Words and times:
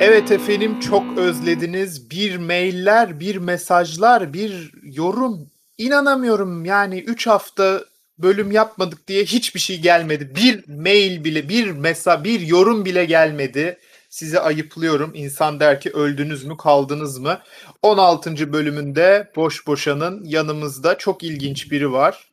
Evet 0.00 0.30
efendim 0.30 0.80
çok 0.80 1.18
özlediniz. 1.18 2.10
Bir 2.10 2.36
mailler, 2.36 3.20
bir 3.20 3.36
mesajlar, 3.36 4.32
bir 4.32 4.72
yorum. 4.82 5.50
İnanamıyorum 5.78 6.64
yani 6.64 6.98
3 6.98 7.26
hafta 7.26 7.84
bölüm 8.18 8.50
yapmadık 8.50 9.08
diye 9.08 9.24
hiçbir 9.24 9.60
şey 9.60 9.80
gelmedi. 9.80 10.32
Bir 10.36 10.68
mail 10.68 11.24
bile, 11.24 11.48
bir 11.48 11.70
mesa, 11.70 12.24
bir 12.24 12.40
yorum 12.40 12.84
bile 12.84 13.04
gelmedi. 13.04 13.78
Size 14.10 14.40
ayıplıyorum. 14.40 15.12
İnsan 15.14 15.60
der 15.60 15.80
ki 15.80 15.90
öldünüz 15.90 16.44
mü, 16.44 16.56
kaldınız 16.56 17.18
mı? 17.18 17.38
16. 17.82 18.52
bölümünde 18.52 19.30
Boş 19.36 19.66
Boşan'ın 19.66 20.24
yanımızda 20.24 20.98
çok 20.98 21.22
ilginç 21.22 21.70
biri 21.70 21.92
var. 21.92 22.30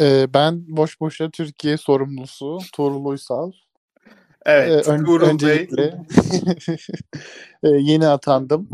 Ee, 0.00 0.26
ben 0.34 0.64
Boş 0.68 1.00
Boşa 1.00 1.30
Türkiye 1.30 1.76
sorumlusu 1.76 2.58
Tuğrul 2.72 3.04
Uysal. 3.04 3.52
Evet, 4.50 4.88
Ee, 4.88 4.90
ön- 4.90 5.04
Tuğrul 5.04 5.20
Bey. 5.20 5.28
öncelikle 5.28 5.82
e, 7.62 7.68
yeni 7.68 8.06
atandım. 8.06 8.68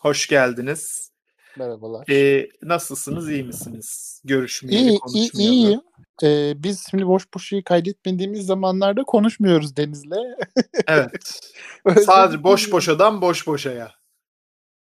Hoş 0.00 0.26
geldiniz. 0.26 1.10
Merhabalar. 1.56 2.08
Ee, 2.10 2.48
nasılsınız, 2.62 3.30
iyi 3.30 3.44
misiniz? 3.44 4.20
Görüşmeyeli, 4.24 4.88
İyi, 4.90 5.00
iyi, 5.14 5.30
iyiyim. 5.34 5.80
Ee, 6.22 6.52
biz 6.56 6.86
şimdi 6.90 7.06
Boş 7.06 7.34
Boşa'yı 7.34 7.64
kaydetmediğimiz 7.64 8.46
zamanlarda 8.46 9.02
konuşmuyoruz 9.04 9.76
Deniz'le. 9.76 10.12
Evet. 10.86 11.40
Özlem 11.84 12.04
Sadece 12.04 12.42
boş 12.42 12.72
boşadan 12.72 13.20
boş 13.20 13.46
boşaya. 13.46 13.92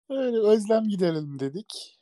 Öyle 0.09 0.37
özlem 0.37 0.83
giderelim 0.89 1.39
dedik. 1.39 1.97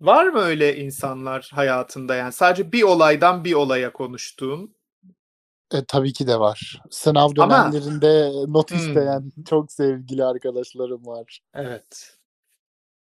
Var 0.00 0.26
mı 0.26 0.38
öyle 0.40 0.76
insanlar 0.76 1.50
hayatında 1.54 2.14
yani 2.14 2.32
sadece 2.32 2.72
bir 2.72 2.82
olaydan 2.82 3.44
bir 3.44 3.52
olaya 3.52 3.92
konuştuğun? 3.92 4.74
E, 5.74 5.84
tabii 5.88 6.12
ki 6.12 6.26
de 6.26 6.40
var. 6.40 6.82
Sınav 6.90 7.30
Ama- 7.38 7.50
dönemlerinde 7.72 8.30
not 8.52 8.70
Hmm. 8.70 8.78
isteyen 8.78 9.32
çok 9.48 9.72
sevgili 9.72 10.24
arkadaşlarım 10.24 11.06
var. 11.06 11.40
Evet. 11.54 12.16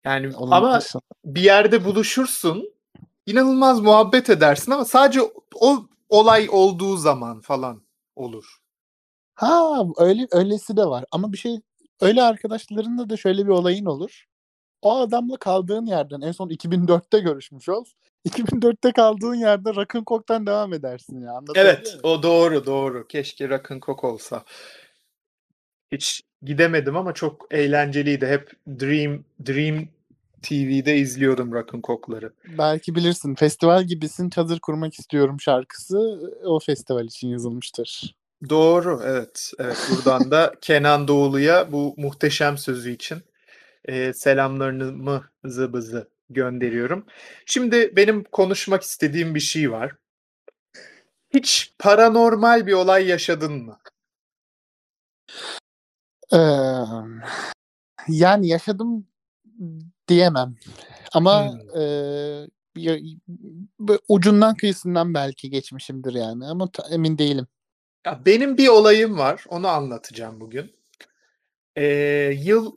Yani 0.05 0.37
Onun 0.37 0.51
ama 0.51 0.81
dışında- 0.81 1.03
bir 1.25 1.41
yerde 1.43 1.85
buluşursun, 1.85 2.75
inanılmaz 3.27 3.81
muhabbet 3.81 4.31
edersin 4.31 4.73
ama 4.73 4.85
sadece 4.85 5.21
o 5.55 5.87
olay 6.09 6.49
olduğu 6.51 6.97
zaman 6.97 7.41
falan 7.41 7.83
olur. 8.17 8.57
Ha 9.35 9.83
öyle 9.99 10.27
öylesi 10.33 10.77
de 10.77 10.85
var. 10.87 11.05
Ama 11.13 11.33
bir 11.33 11.39
şey 11.39 11.61
öyle 12.01 12.23
arkadaşlarınla 12.23 13.11
da 13.11 13.17
şöyle 13.17 13.45
bir 13.45 13.51
olayın 13.51 13.85
olur. 13.85 14.25
O 14.83 14.97
adamla 14.97 15.37
kaldığın 15.37 15.87
yerden 15.87 16.21
en 16.21 16.33
son 16.33 16.49
2004'te 16.49 17.19
görüşmüş 17.21 17.69
ol. 17.69 17.85
2004'te 18.29 18.93
kaldığın 18.93 19.35
yerde 19.35 19.75
Rock'n 19.75 20.05
Coke'tan 20.07 20.47
devam 20.47 20.73
edersin 20.73 21.21
ya. 21.21 21.41
Evet, 21.55 21.97
o 22.03 22.23
doğru 22.23 22.67
doğru. 22.67 23.07
Keşke 23.07 23.49
Rock'n 23.49 23.81
Coke 23.81 24.07
olsa. 24.07 24.45
Hiç 25.93 26.23
gidemedim 26.43 26.97
ama 26.97 27.15
çok 27.15 27.47
eğlenceliydi. 27.51 28.27
Hep 28.27 28.53
Dream 28.69 29.25
Dream 29.47 29.89
TV'de 30.43 30.97
izliyordum 30.97 31.53
Rock'n 31.53 31.81
Coke'ları. 31.83 32.33
Belki 32.59 32.95
bilirsin. 32.95 33.35
Festival 33.35 33.85
gibisin 33.85 34.31
çadır 34.31 34.61
kurmak 34.61 34.95
istiyorum 34.95 35.41
şarkısı 35.41 35.99
o 36.45 36.61
festival 36.61 37.05
için 37.05 37.29
yazılmıştır. 37.29 38.15
Doğru, 38.49 39.01
evet. 39.05 39.53
Evet, 39.59 39.77
buradan 39.91 40.31
da 40.31 40.55
Kenan 40.61 41.09
Doğulu'ya 41.09 41.73
bu 41.73 41.95
muhteşem 41.97 42.59
sözü 42.59 42.91
için 42.91 43.23
e, 43.85 44.13
selamlarımı 44.13 45.25
zıbızı 45.45 46.09
gönderiyorum. 46.31 47.07
Şimdi 47.47 47.97
benim 47.97 48.25
konuşmak 48.25 48.83
istediğim 48.83 49.35
bir 49.35 49.41
şey 49.41 49.73
var. 49.73 49.97
Hiç 51.35 51.75
paranormal 51.79 52.67
bir 52.67 52.73
olay 52.73 53.07
yaşadın 53.07 53.53
mı? 53.53 53.79
Ee, 56.33 56.39
yani 58.09 58.49
yaşadım 58.49 59.07
diyemem. 60.09 60.57
Ama 61.13 61.53
Hmm. 61.53 61.59
böyle 62.77 63.99
ucundan 64.09 64.55
kıyısından 64.55 65.15
belki 65.15 65.51
geçmişimdir 65.51 66.15
yani 66.15 66.47
ama 66.47 66.69
emin 66.91 67.19
değilim. 67.19 67.47
Ya 68.07 68.23
benim 68.27 68.59
bir 68.59 68.69
olayım 68.69 69.19
var. 69.19 69.45
Onu 69.49 69.69
anlatacağım 69.69 70.41
bugün. 70.41 70.73
E, 71.77 71.85
yıl 72.39 72.75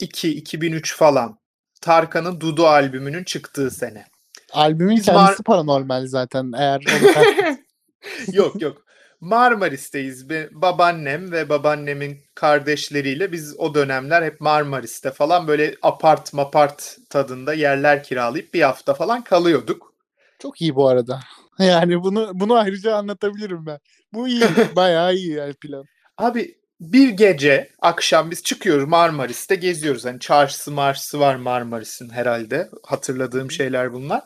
2002-2003 0.00 0.96
falan. 0.96 1.38
Tarkan'ın 1.80 2.40
Dudu 2.40 2.66
albümünün 2.66 3.24
çıktığı 3.24 3.70
sene. 3.70 4.06
Albümün 4.52 4.96
Biz 4.96 5.04
kendisi 5.04 5.42
Mar- 5.42 5.42
paranormal 5.42 6.06
zaten 6.06 6.52
eğer 6.56 6.82
yok 8.32 8.62
yok. 8.62 8.84
Marmaris'teyiz. 9.20 10.28
Babaannem 10.52 11.32
ve 11.32 11.48
babaannemin 11.48 12.18
kardeşleriyle 12.34 13.32
biz 13.32 13.54
o 13.58 13.74
dönemler 13.74 14.22
hep 14.22 14.40
Marmaris'te 14.40 15.10
falan 15.10 15.48
böyle 15.48 15.76
apart 15.82 16.32
mapart 16.32 16.98
tadında 17.10 17.54
yerler 17.54 18.02
kiralayıp 18.02 18.54
bir 18.54 18.62
hafta 18.62 18.94
falan 18.94 19.24
kalıyorduk. 19.24 19.94
çok 20.38 20.62
iyi 20.62 20.74
bu 20.74 20.88
arada. 20.88 21.20
Yani 21.58 22.02
bunu 22.02 22.30
bunu 22.34 22.54
ayrıca 22.54 22.96
anlatabilirim 22.96 23.66
ben. 23.66 23.78
Bu 24.12 24.28
iyi, 24.28 24.42
bayağı 24.76 25.14
iyi 25.14 25.32
yani 25.32 25.54
plan. 25.54 25.84
Abi 26.18 26.58
bir 26.80 27.08
gece 27.08 27.70
akşam 27.78 28.30
biz 28.30 28.42
çıkıyoruz 28.42 28.88
Marmaris'te 28.88 29.54
geziyoruz. 29.54 30.04
Hani 30.04 30.20
çarşısı 30.20 30.70
marşısı 30.70 31.20
var 31.20 31.36
Marmaris'in 31.36 32.10
herhalde. 32.10 32.70
Hatırladığım 32.82 33.50
şeyler 33.50 33.92
bunlar. 33.92 34.22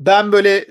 Ben 0.00 0.32
böyle 0.32 0.66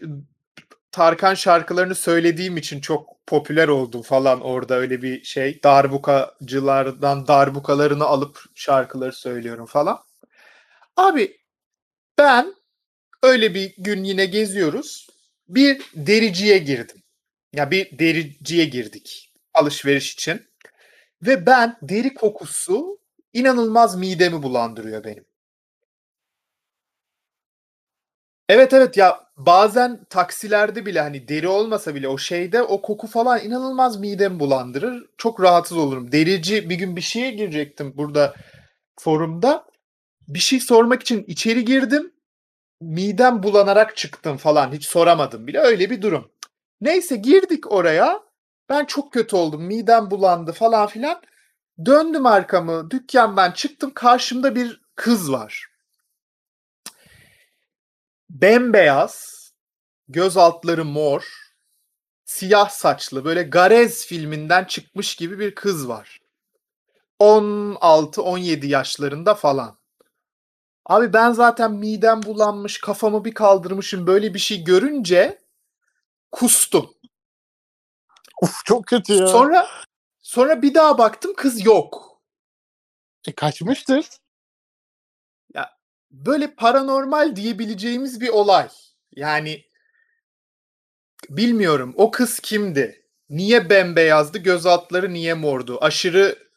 Tarkan 0.91 1.33
şarkılarını 1.33 1.95
söylediğim 1.95 2.57
için 2.57 2.81
çok 2.81 3.27
popüler 3.27 3.67
oldum 3.67 4.01
falan 4.01 4.41
orada 4.41 4.75
öyle 4.75 5.01
bir 5.01 5.23
şey. 5.23 5.63
Darbukacılardan 5.63 7.27
darbukalarını 7.27 8.05
alıp 8.05 8.39
şarkıları 8.55 9.13
söylüyorum 9.13 9.65
falan. 9.65 9.99
Abi 10.97 11.37
ben 12.17 12.55
öyle 13.23 13.53
bir 13.53 13.73
gün 13.77 14.03
yine 14.03 14.25
geziyoruz. 14.25 15.07
Bir 15.47 15.81
dericiye 15.95 16.57
girdim. 16.57 16.97
Ya 17.53 17.71
bir 17.71 17.99
dericiye 17.99 18.65
girdik 18.65 19.33
alışveriş 19.53 20.13
için. 20.13 20.50
Ve 21.21 21.45
ben 21.45 21.77
deri 21.81 22.13
kokusu 22.13 22.99
inanılmaz 23.33 23.95
midemi 23.95 24.43
bulandırıyor 24.43 25.03
benim. 25.03 25.25
Evet 28.49 28.73
evet 28.73 28.97
ya 28.97 29.27
bazen 29.37 30.05
taksilerde 30.09 30.85
bile 30.85 31.01
hani 31.01 31.27
deri 31.27 31.47
olmasa 31.47 31.95
bile 31.95 32.07
o 32.07 32.17
şeyde 32.17 32.61
o 32.63 32.81
koku 32.81 33.07
falan 33.07 33.45
inanılmaz 33.45 33.99
midemi 33.99 34.39
bulandırır. 34.39 35.05
Çok 35.17 35.41
rahatsız 35.41 35.77
olurum. 35.77 36.11
Derici 36.11 36.69
bir 36.69 36.75
gün 36.75 36.95
bir 36.95 37.01
şeye 37.01 37.31
girecektim 37.31 37.93
burada 37.97 38.35
forumda. 38.99 39.65
Bir 40.27 40.39
şey 40.39 40.59
sormak 40.59 41.01
için 41.01 41.23
içeri 41.27 41.65
girdim. 41.65 42.11
Midem 42.81 43.43
bulanarak 43.43 43.97
çıktım 43.97 44.37
falan. 44.37 44.71
Hiç 44.73 44.85
soramadım 44.85 45.47
bile. 45.47 45.59
Öyle 45.59 45.89
bir 45.89 46.01
durum. 46.01 46.31
Neyse 46.81 47.15
girdik 47.15 47.71
oraya. 47.71 48.23
Ben 48.71 48.85
çok 48.85 49.13
kötü 49.13 49.35
oldum. 49.35 49.63
Midem 49.63 50.11
bulandı 50.11 50.51
falan 50.51 50.87
filan. 50.87 51.21
Döndüm 51.85 52.25
arkamı. 52.25 52.91
Dükkandan 52.91 53.51
çıktım. 53.51 53.91
Karşımda 53.93 54.55
bir 54.55 54.81
kız 54.95 55.31
var. 55.31 55.67
Bembeyaz, 58.29 59.41
göz 60.07 60.37
altları 60.37 60.85
mor, 60.85 61.51
siyah 62.25 62.69
saçlı, 62.69 63.25
böyle 63.25 63.43
Garez 63.43 64.05
filminden 64.05 64.63
çıkmış 64.63 65.15
gibi 65.15 65.39
bir 65.39 65.55
kız 65.55 65.87
var. 65.87 66.21
16-17 67.19 68.65
yaşlarında 68.65 69.35
falan. 69.35 69.77
Abi 70.85 71.13
ben 71.13 71.31
zaten 71.31 71.71
midem 71.71 72.23
bulanmış, 72.23 72.81
kafamı 72.81 73.25
bir 73.25 73.33
kaldırmışım 73.33 74.07
böyle 74.07 74.33
bir 74.33 74.39
şey 74.39 74.63
görünce 74.63 75.41
kustum. 76.31 77.00
Uf 78.41 78.65
çok 78.65 78.87
kötü 78.87 79.13
ya. 79.13 79.27
Sonra 79.27 79.67
sonra 80.21 80.61
bir 80.61 80.73
daha 80.73 80.97
baktım 80.97 81.33
kız 81.37 81.65
yok. 81.65 82.21
E, 83.27 83.31
kaçmıştır. 83.31 84.05
Böyle 86.11 86.55
paranormal 86.55 87.35
diyebileceğimiz 87.35 88.21
bir 88.21 88.29
olay. 88.29 88.69
Yani 89.15 89.65
bilmiyorum 91.29 91.93
o 91.97 92.11
kız 92.11 92.39
kimdi? 92.39 93.05
Niye 93.29 93.69
bembeyazdı? 93.69 94.37
Göz 94.37 94.65
altları 94.65 95.13
niye 95.13 95.33
mordu? 95.33 95.77
Aşırı 95.81 96.51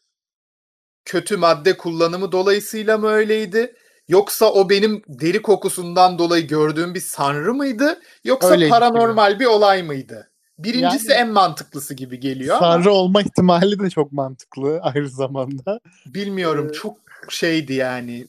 kötü 1.05 1.37
madde 1.37 1.77
kullanımı 1.77 2.33
dolayısıyla 2.33 2.99
mı 2.99 3.09
öyleydi? 3.09 3.77
Yoksa 4.09 4.53
o 4.53 4.71
benim 4.71 5.03
deri 5.09 5.43
kokusundan 5.43 6.19
dolayı 6.19 6.47
gördüğüm 6.47 6.95
bir 6.95 7.01
sanrı 7.01 7.55
mıydı? 7.55 8.01
Yoksa 8.25 8.51
Öyleydi 8.51 8.71
paranormal 8.71 9.41
bir 9.41 9.47
olay 9.47 9.83
mıydı? 9.83 10.34
Birincisi 10.59 11.11
Yani- 11.13 11.21
en 11.21 11.33
mantıklısı 11.33 11.95
gibi 11.95 12.21
geliyor 12.21 12.57
ama 12.57 12.67
Sanrı 12.67 12.93
olma 12.93 13.23
ihtimali 13.23 13.79
de 13.79 13.91
çok 13.91 14.13
mantıklı 14.13 14.81
aynı 14.83 15.09
zamanda. 15.09 15.81
bilmiyorum 16.07 16.69
Ee, 16.71 16.73
çok 16.73 16.99
şeydi 17.29 17.73
yani. 17.75 18.27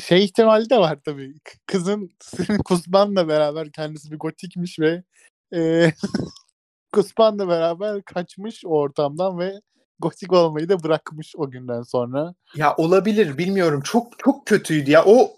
Şey 0.00 0.24
ihtimali 0.24 0.70
de 0.70 0.78
var 0.78 0.98
tabii. 1.04 1.34
Kızın 1.66 2.10
Kusman'la 2.64 3.28
beraber 3.28 3.72
kendisi 3.72 4.10
bir 4.10 4.18
gotikmiş 4.18 4.78
ve 4.78 5.02
e, 5.54 5.92
Kusman'la 6.92 7.48
beraber 7.48 8.02
kaçmış 8.02 8.64
o 8.64 8.68
ortamdan 8.68 9.38
ve 9.38 9.52
gotik 9.98 10.32
olmayı 10.32 10.68
da 10.68 10.82
bırakmış 10.82 11.32
o 11.36 11.50
günden 11.50 11.82
sonra. 11.82 12.34
Ya 12.54 12.76
olabilir 12.76 13.38
bilmiyorum. 13.38 13.80
Çok 13.84 14.18
çok 14.18 14.46
kötüydü 14.46 14.90
ya. 14.90 15.04
O 15.06 15.32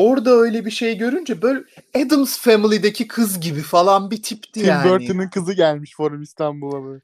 orada 0.00 0.30
öyle 0.30 0.64
bir 0.64 0.70
şey 0.70 0.98
görünce 0.98 1.42
böyle 1.42 1.64
Adams 1.96 2.38
Family'deki 2.38 3.08
kız 3.08 3.40
gibi 3.40 3.60
falan 3.62 4.10
bir 4.10 4.22
tipti 4.22 4.52
Tim 4.52 4.68
yani. 4.68 4.90
Burton'ın 4.90 5.28
kızı 5.28 5.52
gelmiş 5.52 5.94
Forum 5.96 6.22
İstanbul'a 6.22 6.84
böyle. 6.84 7.00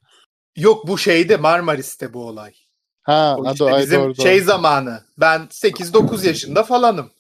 Yok 0.57 0.89
bu 0.89 0.99
şeyde 0.99 1.37
Marmaris'te 1.37 2.13
bu 2.13 2.27
olay. 2.27 2.55
Ha, 3.03 3.37
O 3.39 3.53
işte 3.53 3.65
doğru, 3.65 3.79
bizim 3.79 4.01
doğru, 4.01 4.17
doğru. 4.17 4.23
şey 4.27 4.41
zamanı. 4.41 5.01
Ben 5.19 5.41
8-9 5.41 6.27
yaşında 6.27 6.63
falanım. 6.63 7.11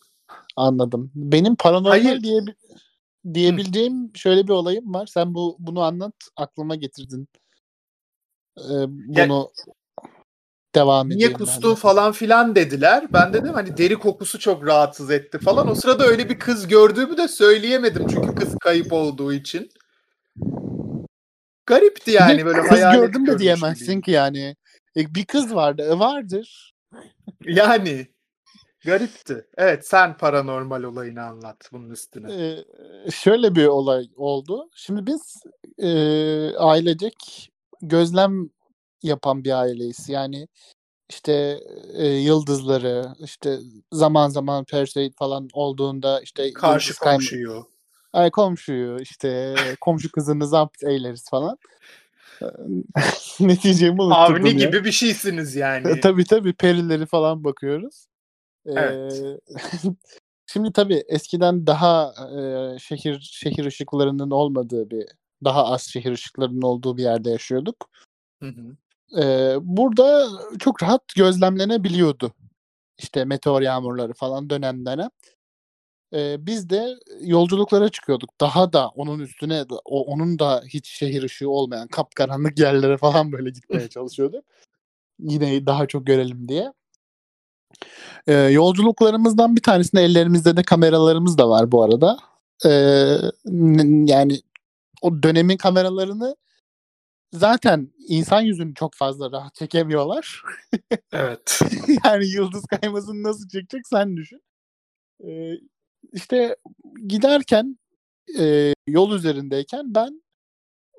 Anladım. 0.56 1.10
Benim 1.14 1.56
paranormal 1.56 1.90
Hayır. 2.04 2.22
diye 2.22 2.40
diyebileceğim 3.34 4.10
şöyle 4.14 4.44
bir 4.44 4.52
olayım 4.52 4.94
var. 4.94 5.06
Sen 5.06 5.34
bu 5.34 5.56
bunu 5.58 5.80
anlat 5.82 6.14
aklıma 6.36 6.76
getirdin. 6.76 7.28
Ee, 8.58 8.86
bunu 8.88 9.50
devam 10.76 11.08
Niye 11.08 11.18
edelim. 11.18 11.38
kustu 11.38 11.70
de. 11.70 11.74
falan 11.74 12.12
filan 12.12 12.54
dediler. 12.54 13.06
Ben 13.12 13.32
dedim 13.32 13.54
hani 13.54 13.76
deri 13.76 13.94
kokusu 13.94 14.38
çok 14.38 14.66
rahatsız 14.66 15.10
etti 15.10 15.38
falan. 15.38 15.70
O 15.70 15.74
sırada 15.74 16.04
öyle 16.06 16.28
bir 16.28 16.38
kız 16.38 16.68
gördüğümü 16.68 17.16
de 17.16 17.28
söyleyemedim 17.28 18.06
çünkü 18.06 18.34
kız 18.34 18.54
kayıp 18.60 18.92
olduğu 18.92 19.32
için. 19.32 19.70
Garipti 21.66 22.10
yani 22.10 22.46
böyle 22.46 22.60
kız 22.62 22.80
gördüm 22.80 23.22
de 23.22 23.26
görmüş 23.26 23.42
diyemezsin 23.42 24.00
ki 24.00 24.10
yani. 24.10 24.56
E, 24.96 25.14
bir 25.14 25.24
kız 25.24 25.54
vardı. 25.54 25.82
E, 25.82 25.98
vardır. 25.98 26.74
Yani 27.44 28.06
garipti. 28.84 29.46
Evet 29.56 29.86
sen 29.88 30.16
paranormal 30.16 30.82
olayını 30.82 31.22
anlat 31.22 31.68
bunun 31.72 31.90
üstüne. 31.90 32.32
Ee, 32.32 32.64
şöyle 33.10 33.54
bir 33.54 33.66
olay 33.66 34.08
oldu. 34.16 34.70
Şimdi 34.76 35.06
biz 35.06 35.42
e, 35.78 35.88
ailecek 36.56 37.50
gözlem 37.82 38.50
yapan 39.02 39.44
bir 39.44 39.60
aileyiz. 39.60 40.08
Yani 40.08 40.48
işte 41.08 41.60
e, 41.94 42.06
yıldızları, 42.06 43.14
işte 43.24 43.58
zaman 43.92 44.28
zaman 44.28 44.64
Perseid 44.64 45.12
falan 45.18 45.48
olduğunda 45.52 46.20
işte 46.20 46.52
Karşı 46.52 46.98
komşuyu. 46.98 47.66
Ay 48.12 48.30
komşuyu 48.30 49.00
işte 49.00 49.54
komşu 49.80 50.12
kızını 50.12 50.46
zapt 50.46 50.84
eyleriz 50.84 51.30
falan. 51.30 51.58
Neticemi 53.40 54.02
unutturdum 54.02 54.46
Avni 54.46 54.62
ya. 54.62 54.66
gibi 54.68 54.84
bir 54.84 54.92
şeysiniz 54.92 55.56
yani. 55.56 55.90
E, 55.90 56.00
tabii 56.00 56.24
tabii 56.24 56.52
perileri 56.52 57.06
falan 57.06 57.44
bakıyoruz. 57.44 58.06
Ee, 58.66 58.72
Evet. 58.72 59.40
şimdi 60.46 60.72
tabii 60.72 61.04
eskiden 61.08 61.66
daha 61.66 62.14
e, 62.38 62.78
şehir 62.78 63.20
şehir 63.20 63.64
ışıklarının 63.64 64.30
olmadığı 64.30 64.90
bir 64.90 65.06
daha 65.44 65.64
az 65.64 65.82
şehir 65.82 66.12
ışıklarının 66.12 66.62
olduğu 66.62 66.96
bir 66.96 67.02
yerde 67.02 67.30
yaşıyorduk. 67.30 67.90
Hı 68.42 68.48
hı. 68.48 68.76
Ee, 69.16 69.54
burada 69.60 70.28
çok 70.58 70.82
rahat 70.82 71.02
gözlemlenebiliyordu. 71.16 72.32
İşte 72.98 73.24
meteor 73.24 73.62
yağmurları 73.62 74.12
falan 74.12 74.50
dönem 74.50 74.86
dönem. 74.86 75.08
Ee, 76.14 76.46
biz 76.46 76.70
de 76.70 76.96
yolculuklara 77.20 77.88
çıkıyorduk. 77.88 78.40
Daha 78.40 78.72
da 78.72 78.88
onun 78.88 79.18
üstüne 79.18 79.64
o, 79.84 80.04
onun 80.04 80.38
da 80.38 80.62
hiç 80.68 80.88
şehir 80.88 81.22
ışığı 81.22 81.50
olmayan 81.50 81.88
kapkaranlık 81.88 82.58
yerlere 82.58 82.96
falan 82.96 83.32
böyle 83.32 83.50
gitmeye 83.50 83.88
çalışıyorduk. 83.88 84.44
Yine 85.18 85.66
daha 85.66 85.86
çok 85.86 86.06
görelim 86.06 86.48
diye. 86.48 86.72
Ee, 88.26 88.34
yolculuklarımızdan 88.34 89.56
bir 89.56 89.62
tanesinde 89.62 90.02
ellerimizde 90.02 90.56
de 90.56 90.62
kameralarımız 90.62 91.38
da 91.38 91.48
var 91.48 91.72
bu 91.72 91.82
arada. 91.82 92.18
N- 93.44 94.10
yani 94.12 94.40
o 95.02 95.22
dönemin 95.22 95.56
kameralarını 95.56 96.36
zaten 97.32 97.92
insan 98.08 98.40
yüzünü 98.40 98.74
çok 98.74 98.94
fazla 98.94 99.32
rahat 99.32 99.54
çekemiyorlar. 99.54 100.42
Evet. 101.12 101.60
yani 102.04 102.26
yıldız 102.26 102.64
kaymasını 102.66 103.22
nasıl 103.22 103.48
çekecek 103.48 103.86
sen 103.88 104.16
düşün. 104.16 104.40
Ee, 105.24 105.52
işte 106.12 106.56
giderken 107.06 107.78
e, 108.38 108.74
yol 108.86 109.12
üzerindeyken 109.12 109.94
ben 109.94 110.22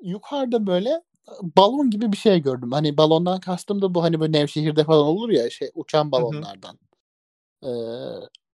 yukarıda 0.02 0.66
böyle 0.66 1.02
balon 1.42 1.90
gibi 1.90 2.12
bir 2.12 2.16
şey 2.16 2.42
gördüm. 2.42 2.72
Hani 2.72 2.96
balondan 2.96 3.40
kastım 3.40 3.82
da 3.82 3.94
bu 3.94 4.02
hani 4.02 4.20
böyle 4.20 4.32
Nevşehir'de 4.32 4.84
falan 4.84 5.06
olur 5.06 5.30
ya 5.30 5.50
şey 5.50 5.70
uçan 5.74 6.12
balonlardan. 6.12 6.78
Ee, 7.64 7.68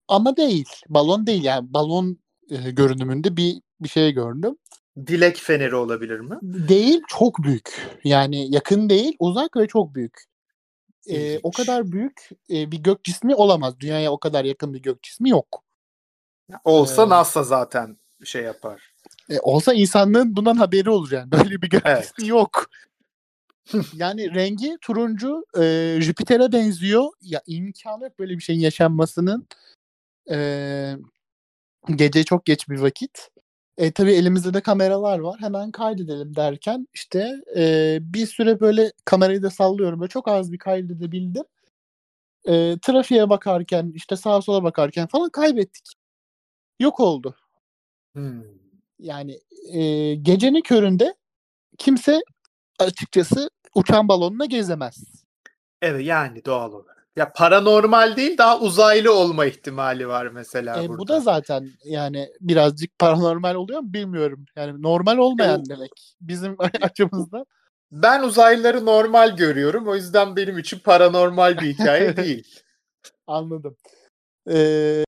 ama 0.08 0.36
değil. 0.36 0.68
Balon 0.88 1.26
değil 1.26 1.44
yani 1.44 1.74
balon 1.74 2.18
e, 2.50 2.70
görünümünde 2.70 3.36
bir 3.36 3.62
bir 3.80 3.88
şey 3.88 4.12
gördüm. 4.12 4.56
Dilek 5.06 5.36
feneri 5.36 5.74
olabilir 5.74 6.20
mi? 6.20 6.38
Değil 6.42 7.02
çok 7.08 7.42
büyük. 7.42 7.98
Yani 8.04 8.54
yakın 8.54 8.90
değil 8.90 9.16
uzak 9.18 9.56
ve 9.56 9.66
çok 9.66 9.94
büyük. 9.94 10.24
Ee, 11.06 11.38
o 11.42 11.50
kadar 11.50 11.92
büyük 11.92 12.28
e, 12.50 12.72
bir 12.72 12.78
gök 12.78 13.04
cismi 13.04 13.34
olamaz. 13.34 13.80
Dünyaya 13.80 14.12
o 14.12 14.18
kadar 14.18 14.44
yakın 14.44 14.74
bir 14.74 14.82
gök 14.82 15.02
cismi 15.02 15.30
yok. 15.30 15.64
Olsa 16.64 17.02
Ee, 17.02 17.08
NASA 17.08 17.42
zaten 17.42 17.96
şey 18.24 18.42
yapar. 18.42 18.94
E, 19.30 19.40
olsa 19.40 19.74
insanlığın 19.74 20.36
bundan 20.36 20.56
haberi 20.56 20.90
olur 20.90 21.12
yani. 21.12 21.30
Böyle 21.32 21.62
bir 21.62 21.70
gök 21.70 21.82
Evet. 21.84 22.02
cismi 22.02 22.28
yok. 22.28 22.70
yani 23.92 24.34
rengi 24.34 24.78
turuncu 24.80 25.44
e, 25.58 25.96
Jüpiter'e 26.00 26.52
benziyor. 26.52 27.08
Ya 27.20 27.42
imkanı 27.46 28.04
yok 28.04 28.18
böyle 28.18 28.34
bir 28.34 28.42
şeyin 28.42 28.60
yaşanmasının. 28.60 29.46
E, 30.30 30.96
gece 31.94 32.24
çok 32.24 32.44
geç 32.44 32.68
bir 32.68 32.78
vakit. 32.78 33.30
E, 33.78 33.90
tabii 33.90 34.12
elimizde 34.12 34.54
de 34.54 34.60
kameralar 34.60 35.18
var. 35.18 35.40
Hemen 35.40 35.70
kaydedelim 35.70 36.36
derken 36.36 36.88
işte 36.94 37.42
e, 37.56 37.98
bir 38.00 38.26
süre 38.26 38.60
böyle 38.60 38.92
kamerayı 39.04 39.42
da 39.42 39.50
sallıyorum. 39.50 40.00
Böyle 40.00 40.08
çok 40.08 40.28
az 40.28 40.52
bir 40.52 40.58
kaydedebildim. 40.58 41.44
E, 42.48 42.78
trafiğe 42.82 43.30
bakarken 43.30 43.92
işte 43.94 44.16
sağa 44.16 44.42
sola 44.42 44.62
bakarken 44.62 45.06
falan 45.06 45.30
kaybettik. 45.30 45.92
Yok 46.80 47.00
oldu. 47.00 47.36
Hmm. 48.14 48.42
Yani 48.98 49.40
e, 49.72 50.14
gecenin 50.14 50.62
köründe 50.62 51.14
kimse 51.78 52.20
açıkçası 52.78 53.50
uçan 53.74 54.08
balonla 54.08 54.44
gezemez. 54.44 55.24
Evet 55.82 56.06
yani 56.06 56.44
doğal 56.44 56.72
olarak. 56.72 56.97
Ya 57.18 57.32
paranormal 57.32 58.16
değil 58.16 58.38
daha 58.38 58.58
uzaylı 58.60 59.14
olma 59.14 59.46
ihtimali 59.46 60.08
var 60.08 60.26
mesela 60.26 60.82
E, 60.82 60.88
burada. 60.88 60.98
bu 60.98 61.08
da 61.08 61.20
zaten 61.20 61.68
yani 61.84 62.28
birazcık 62.40 62.98
paranormal 62.98 63.54
oluyor 63.54 63.80
mu 63.80 63.92
bilmiyorum. 63.92 64.44
Yani 64.56 64.82
normal 64.82 65.18
olmayan 65.18 65.60
o- 65.60 65.68
demek 65.68 65.90
bizim 66.20 66.56
açımızdan. 66.82 67.44
Ben 67.92 68.22
uzaylıları 68.22 68.86
normal 68.86 69.36
görüyorum. 69.36 69.88
O 69.88 69.94
yüzden 69.94 70.36
benim 70.36 70.58
için 70.58 70.78
paranormal 70.78 71.58
bir 71.60 71.74
hikaye 71.74 72.16
değil. 72.16 72.60
Anladım. 73.26 73.76
E, 74.50 75.04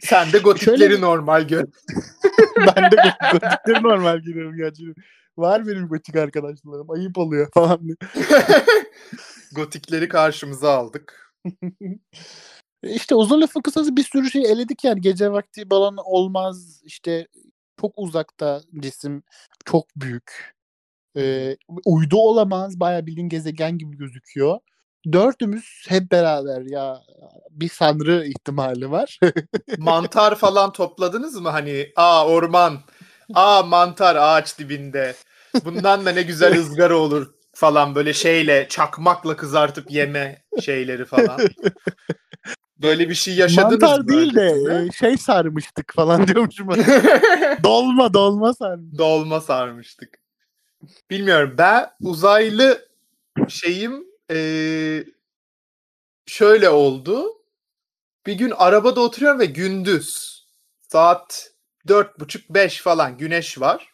Sen 0.00 0.32
de 0.32 0.38
gotikleri 0.38 0.78
Şöyle 0.78 1.00
normal 1.00 1.42
gör. 1.42 1.64
ben 2.56 2.90
de 2.90 2.96
gotik- 2.96 3.32
gotikleri 3.32 3.82
normal 3.82 4.18
giriyorum 4.18 4.56
gerçi. 4.56 4.82
Var 5.36 5.66
benim 5.66 5.88
gotik 5.88 6.16
arkadaşlarım. 6.16 6.90
Ayıp 6.90 7.18
oluyor 7.18 7.48
falan. 7.54 7.80
gotikleri 9.54 10.08
karşımıza 10.08 10.72
aldık. 10.72 11.31
İşte 12.82 13.14
uzun 13.14 13.40
lafın 13.40 13.60
kısası 13.60 13.96
bir 13.96 14.02
sürü 14.02 14.30
şey 14.30 14.52
eledik 14.52 14.84
yani. 14.84 15.00
Gece 15.00 15.32
vakti 15.32 15.70
balon 15.70 15.96
olmaz. 16.04 16.82
İşte 16.84 17.26
çok 17.80 17.92
uzakta 17.96 18.60
cisim. 18.80 19.22
Çok 19.64 19.86
büyük. 19.96 20.54
Ee, 21.16 21.56
uydu 21.84 22.16
olamaz. 22.16 22.80
Bayağı 22.80 23.06
bildiğin 23.06 23.28
gezegen 23.28 23.78
gibi 23.78 23.96
gözüküyor. 23.96 24.58
Dördümüz 25.12 25.86
hep 25.88 26.12
beraber 26.12 26.62
ya 26.62 27.02
bir 27.50 27.68
sanrı 27.68 28.26
ihtimali 28.26 28.90
var. 28.90 29.18
Mantar 29.78 30.34
falan 30.34 30.72
topladınız 30.72 31.40
mı? 31.40 31.48
Hani 31.48 31.92
aa 31.96 32.28
orman, 32.28 32.80
aa 33.34 33.62
mantar 33.62 34.16
ağaç 34.16 34.58
dibinde. 34.58 35.14
Bundan 35.64 36.06
da 36.06 36.10
ne 36.10 36.22
güzel 36.22 36.58
ızgara 36.60 36.96
olur 36.96 37.41
falan 37.54 37.94
böyle 37.94 38.12
şeyle 38.12 38.66
çakmakla 38.68 39.36
kızartıp 39.36 39.90
yeme 39.90 40.42
şeyleri 40.62 41.04
falan. 41.04 41.40
Böyle 42.82 43.08
bir 43.08 43.14
şey 43.14 43.34
yaşadınız 43.34 43.82
Mantar 43.82 44.00
mı? 44.00 44.08
değil 44.08 44.34
de 44.34 44.86
e, 44.88 44.92
şey 44.92 45.16
sarmıştık 45.16 45.92
falan 45.94 46.26
diyormuşum. 46.28 46.68
dolma 47.64 48.14
dolma 48.14 48.54
sarmıştık. 48.54 48.98
Dolma 48.98 49.40
sarmıştık. 49.40 50.18
Bilmiyorum 51.10 51.54
ben 51.58 51.90
uzaylı 52.00 52.88
şeyim 53.48 54.04
eee, 54.30 55.04
şöyle 56.26 56.68
oldu. 56.70 57.26
Bir 58.26 58.32
gün 58.34 58.52
arabada 58.56 59.00
oturuyorum 59.00 59.40
ve 59.40 59.46
gündüz 59.46 60.42
saat 60.88 61.50
dört 61.88 62.20
buçuk 62.20 62.50
beş 62.50 62.80
falan 62.80 63.18
güneş 63.18 63.60
var. 63.60 63.91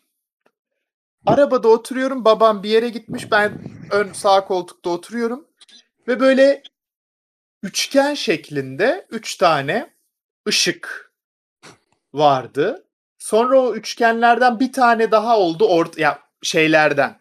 Arabada 1.26 1.68
oturuyorum 1.68 2.24
babam 2.24 2.62
bir 2.62 2.70
yere 2.70 2.88
gitmiş 2.88 3.30
ben 3.30 3.58
ön 3.90 4.12
sağ 4.12 4.44
koltukta 4.44 4.90
oturuyorum 4.90 5.48
ve 6.08 6.20
böyle 6.20 6.62
üçgen 7.62 8.14
şeklinde 8.14 9.06
üç 9.10 9.36
tane 9.36 9.90
ışık 10.48 11.12
vardı. 12.12 12.84
Sonra 13.18 13.60
o 13.60 13.74
üçgenlerden 13.74 14.60
bir 14.60 14.72
tane 14.72 15.10
daha 15.10 15.38
oldu 15.38 15.66
ort 15.66 15.98
ya 15.98 16.18
şeylerden 16.42 17.20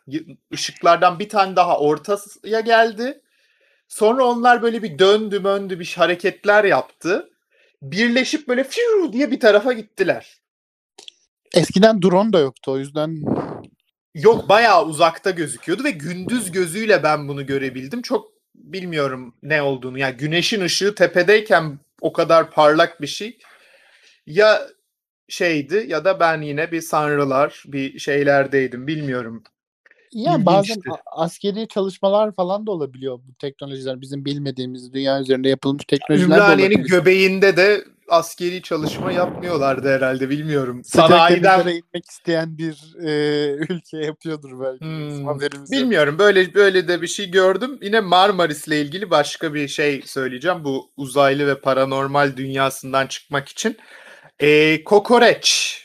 ışıklardan 0.53 1.19
bir 1.19 1.29
tane 1.29 1.55
daha 1.55 1.79
ortaya 1.79 2.59
geldi. 2.59 3.21
Sonra 3.87 4.25
onlar 4.25 4.61
böyle 4.61 4.83
bir 4.83 4.99
döndü 4.99 5.39
möndü 5.39 5.79
bir 5.79 5.93
hareketler 5.97 6.63
yaptı. 6.63 7.29
Birleşip 7.81 8.47
böyle 8.47 8.63
fiu 8.63 9.13
diye 9.13 9.31
bir 9.31 9.39
tarafa 9.39 9.73
gittiler. 9.73 10.37
Eskiden 11.53 12.01
drone 12.01 12.33
da 12.33 12.39
yoktu 12.39 12.71
o 12.71 12.77
yüzden 12.77 13.23
Yok 14.17 14.49
bayağı 14.49 14.85
uzakta 14.85 15.31
gözüküyordu 15.31 15.83
ve 15.83 15.91
gündüz 15.91 16.51
gözüyle 16.51 17.03
ben 17.03 17.27
bunu 17.27 17.45
görebildim. 17.45 18.01
Çok 18.01 18.31
bilmiyorum 18.55 19.33
ne 19.43 19.61
olduğunu. 19.61 19.99
Yani 19.99 20.17
güneşin 20.17 20.61
ışığı 20.61 20.95
tepedeyken 20.95 21.79
o 22.01 22.13
kadar 22.13 22.51
parlak 22.51 23.01
bir 23.01 23.07
şey. 23.07 23.37
Ya 24.27 24.67
şeydi 25.29 25.85
ya 25.87 26.05
da 26.05 26.19
ben 26.19 26.41
yine 26.41 26.71
bir 26.71 26.81
sanrılar 26.81 27.63
bir 27.67 27.99
şeylerdeydim 27.99 28.87
bilmiyorum. 28.87 29.43
yani 30.11 30.45
bazen 30.45 30.81
askeri 31.05 31.67
çalışmalar 31.67 32.31
falan 32.31 32.67
da 32.67 32.71
olabiliyor 32.71 33.19
bu 33.27 33.33
teknolojiler. 33.39 34.01
Bizim 34.01 34.25
bilmediğimiz 34.25 34.93
dünya 34.93 35.21
üzerinde 35.21 35.49
yapılmış 35.49 35.85
teknolojiler 35.85 36.29
de 36.29 36.33
Ümraniye'nin 36.33 36.75
olabilir. 36.75 36.89
göbeğinde 36.89 37.57
de 37.57 37.83
askeri 38.09 38.61
çalışma 38.61 39.11
yapmıyorlardı 39.11 39.95
herhalde 39.95 40.29
bilmiyorum. 40.29 40.83
Sanayiden 40.83 41.59
inmek 41.59 42.05
isteyen 42.09 42.57
bir 42.57 42.95
e, 43.03 43.11
ülke 43.69 43.97
yapıyordur 43.97 44.59
belki. 44.61 44.85
Hmm, 44.85 45.25
yok. 45.25 45.41
Bilmiyorum 45.71 46.19
böyle 46.19 46.53
böyle 46.53 46.87
de 46.87 47.01
bir 47.01 47.07
şey 47.07 47.31
gördüm. 47.31 47.79
Yine 47.81 47.99
Marmaris'le 47.99 48.67
ilgili 48.67 49.09
başka 49.09 49.53
bir 49.53 49.67
şey 49.67 50.01
söyleyeceğim. 50.05 50.63
Bu 50.63 50.91
uzaylı 50.97 51.47
ve 51.47 51.61
paranormal 51.61 52.37
dünyasından 52.37 53.07
çıkmak 53.07 53.49
için. 53.49 53.77
Ee, 54.39 54.83
kokoreç 54.83 55.77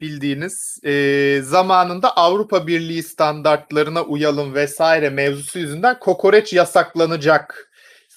bildiğiniz 0.00 0.78
ee, 0.84 1.40
zamanında 1.42 2.16
Avrupa 2.16 2.66
Birliği 2.66 3.02
standartlarına 3.02 4.02
uyalım 4.02 4.54
vesaire 4.54 5.10
mevzusu 5.10 5.58
yüzünden 5.58 5.98
kokoreç 5.98 6.52
yasaklanacak. 6.52 7.69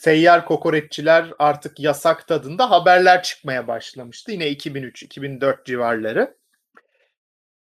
Seyyar 0.04 0.46
kokoreççiler 0.46 1.34
artık 1.40 1.80
yasak 1.80 2.28
tadında 2.28 2.72
haberler 2.72 3.24
çıkmaya 3.24 3.68
başlamıştı. 3.68 4.32
Yine 4.32 4.52
2003-2004 4.52 5.66
civarları. 5.66 6.38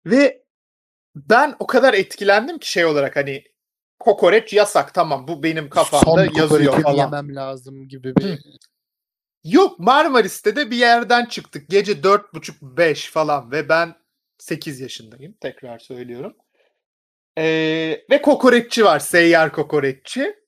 Ve 0.07 0.43
ben 1.17 1.57
o 1.59 1.67
kadar 1.67 1.95
etkilendim 1.95 2.59
ki 2.59 2.71
şey 2.73 2.85
olarak 2.85 3.17
hani 3.17 3.45
kokoreç 3.99 4.53
yasak 4.53 4.95
tamam 4.95 5.29
bu 5.29 5.43
benim 5.43 5.71
kafamda 5.71 6.27
Son 6.27 6.35
yazıyor 6.35 6.83
falan. 6.83 6.97
yemem 6.97 7.37
lazım 7.37 7.89
gibi 7.89 8.17
bir 8.17 8.25
Hı. 8.25 8.39
Yok 9.45 9.79
Marmaris'te 9.79 10.57
de 10.57 10.71
bir 10.71 10.77
yerden 10.77 11.27
çıktık. 11.27 11.69
Gece 11.69 12.03
dört 12.03 12.35
buçuk 12.35 12.63
beş 12.63 13.11
falan 13.11 13.51
ve 13.51 13.69
ben 13.69 13.95
8 14.39 14.81
yaşındayım. 14.81 15.35
Tekrar 15.41 15.79
söylüyorum. 15.79 16.37
Ee, 17.39 18.05
ve 18.11 18.23
kokoreççi 18.23 18.85
var. 18.85 18.99
Seyyar 18.99 19.53
kokoreççi. 19.53 20.46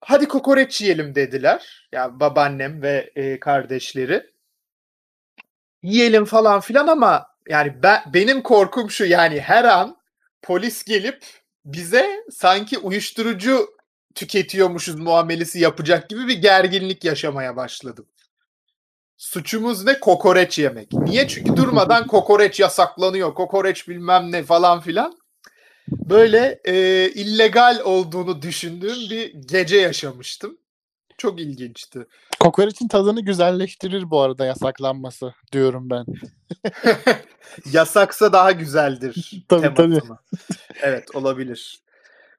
Hadi 0.00 0.28
kokoreç 0.28 0.80
yiyelim 0.80 1.14
dediler. 1.14 1.88
Ya 1.92 2.20
babaannem 2.20 2.82
ve 2.82 3.10
e, 3.16 3.40
kardeşleri. 3.40 4.30
Yiyelim 5.82 6.24
falan 6.24 6.60
filan 6.60 6.86
ama 6.86 7.26
yani 7.48 7.82
ben, 7.82 8.02
benim 8.14 8.42
korkum 8.42 8.90
şu 8.90 9.04
yani 9.04 9.40
her 9.40 9.64
an 9.64 9.96
polis 10.42 10.84
gelip 10.84 11.24
bize 11.64 12.24
sanki 12.30 12.78
uyuşturucu 12.78 13.76
tüketiyormuşuz 14.14 14.94
muamelesi 14.94 15.60
yapacak 15.60 16.08
gibi 16.08 16.28
bir 16.28 16.42
gerginlik 16.42 17.04
yaşamaya 17.04 17.56
başladım. 17.56 18.06
Suçumuz 19.16 19.84
ne? 19.84 20.00
Kokoreç 20.00 20.58
yemek. 20.58 20.92
Niye? 20.92 21.28
Çünkü 21.28 21.56
durmadan 21.56 22.06
kokoreç 22.06 22.60
yasaklanıyor. 22.60 23.34
Kokoreç 23.34 23.88
bilmem 23.88 24.32
ne 24.32 24.42
falan 24.42 24.80
filan. 24.80 25.18
Böyle 25.88 26.60
e, 26.64 27.08
illegal 27.14 27.80
olduğunu 27.84 28.42
düşündüğüm 28.42 29.10
bir 29.10 29.34
gece 29.34 29.76
yaşamıştım. 29.76 30.58
Çok 31.18 31.40
ilginçti. 31.40 32.06
Kokoreçin 32.40 32.88
tadını 32.88 33.20
güzelleştirir 33.20 34.10
bu 34.10 34.20
arada 34.20 34.46
yasaklanması 34.46 35.34
diyorum 35.52 35.90
ben. 35.90 36.04
Yasaksa 37.72 38.32
daha 38.32 38.52
güzeldir. 38.52 39.44
Tabii, 39.48 39.74
teması 39.74 40.00
tabii. 40.00 40.18
Evet 40.82 41.14
olabilir. 41.14 41.80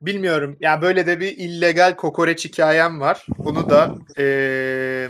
Bilmiyorum. 0.01 0.58
Ya 0.60 0.82
böyle 0.82 1.08
de 1.08 1.20
bir 1.20 1.38
illegal 1.38 1.96
kokoreç 1.96 2.46
hikayem 2.46 3.00
var. 3.00 3.25
Bunu 3.38 3.70
da 3.70 3.96
eee, 4.18 5.10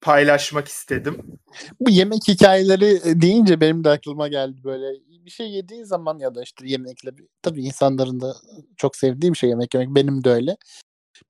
paylaşmak 0.00 0.68
istedim. 0.68 1.38
Bu 1.80 1.90
yemek 1.90 2.28
hikayeleri 2.28 3.20
deyince 3.22 3.60
benim 3.60 3.84
de 3.84 3.90
aklıma 3.90 4.28
geldi 4.28 4.64
böyle. 4.64 4.98
Bir 5.26 5.30
şey 5.30 5.50
yediğin 5.50 5.84
zaman 5.84 6.18
ya 6.18 6.34
da 6.34 6.42
işte 6.42 6.68
yemekle 6.68 7.10
tabii 7.42 7.64
insanların 7.64 8.20
da 8.20 8.36
çok 8.76 8.96
sevdiği 8.96 9.32
bir 9.32 9.38
şey 9.38 9.50
yemek 9.50 9.74
yemek 9.74 9.94
benim 9.94 10.24
de 10.24 10.30
öyle. 10.30 10.56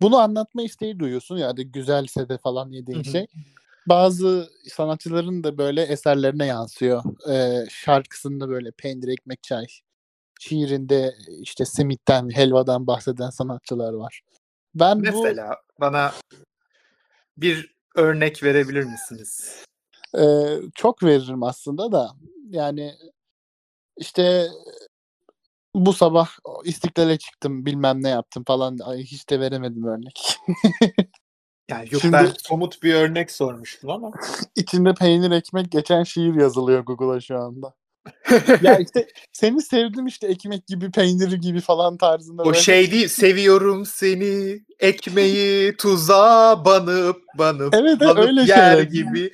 Bunu 0.01 0.19
anlatma 0.19 0.63
isteği 0.63 0.99
duyuyorsun 0.99 1.37
ya 1.37 1.57
da 1.57 1.63
güzelse 1.63 2.29
de 2.29 2.39
falan 2.39 2.71
yediğin 2.71 2.99
Hı 2.99 3.09
hı. 3.09 3.13
şey. 3.13 3.27
Bazı 3.87 4.51
sanatçıların 4.69 5.45
da 5.45 5.59
böyle 5.59 5.83
eserlerine 5.83 6.47
yansıyor. 6.47 7.03
Ee, 7.31 7.67
şarkısında 7.71 8.49
böyle 8.49 8.71
peynir, 8.71 9.09
ekmek, 9.09 9.43
çay. 9.43 9.67
Şiirinde 10.41 11.15
işte 11.41 11.65
simitten, 11.65 12.31
helvadan 12.31 12.87
bahseden 12.87 13.31
sanatçılar 13.31 13.93
var. 13.93 14.21
Ben 14.75 14.99
bu 14.99 15.03
Mesela 15.03 15.57
bana 15.81 16.13
bir 17.37 17.75
örnek 17.95 18.43
verebilir 18.43 18.85
misiniz? 18.85 19.63
Ee, 20.19 20.59
çok 20.75 21.03
veririm 21.03 21.43
aslında 21.43 21.93
da 21.93 22.11
yani 22.51 22.95
işte 23.97 24.49
bu 25.75 25.93
sabah 25.93 26.29
İstiklal'e 26.65 27.19
çıktım 27.19 27.67
bilmem 27.67 28.03
ne 28.03 28.09
yaptım 28.09 28.45
falan 28.47 28.79
Ay, 28.85 28.99
hiç 29.03 29.31
de 29.31 29.41
veremedim 29.41 29.85
örnek. 29.85 30.37
Yani 31.71 31.89
yok 31.91 32.03
Şimdi- 32.03 32.13
ben 32.13 32.33
somut 32.39 32.83
bir 32.83 32.95
örnek 32.95 33.31
sormuştum 33.31 33.91
ama. 33.91 34.11
İçinde 34.57 34.95
peynir 34.95 35.31
ekmek 35.31 35.73
geçen 35.73 36.03
şiir 36.03 36.35
yazılıyor 36.35 36.81
Google'a 36.85 37.21
şu 37.21 37.39
anda. 37.39 37.75
ya 38.63 38.79
işte 38.79 39.07
seni 39.33 39.63
sevdim 39.63 40.07
işte 40.07 40.27
ekmek 40.27 40.67
gibi 40.67 40.91
peynir 40.91 41.33
gibi 41.33 41.61
falan 41.61 41.97
tarzında. 41.97 42.43
o 42.43 42.47
böyle- 42.47 42.59
şey 42.59 42.91
değil. 42.93 43.09
Seviyorum 43.09 43.87
seni. 43.87 44.61
Ekmeği 44.81 45.77
tuza 45.77 46.65
banıp 46.65 47.23
banıp 47.39 47.75
Evet, 47.75 48.01
banıp 48.01 48.19
öyle 48.19 48.41
yer 48.41 48.47
şeyler. 48.47 48.83
gibi. 48.83 49.33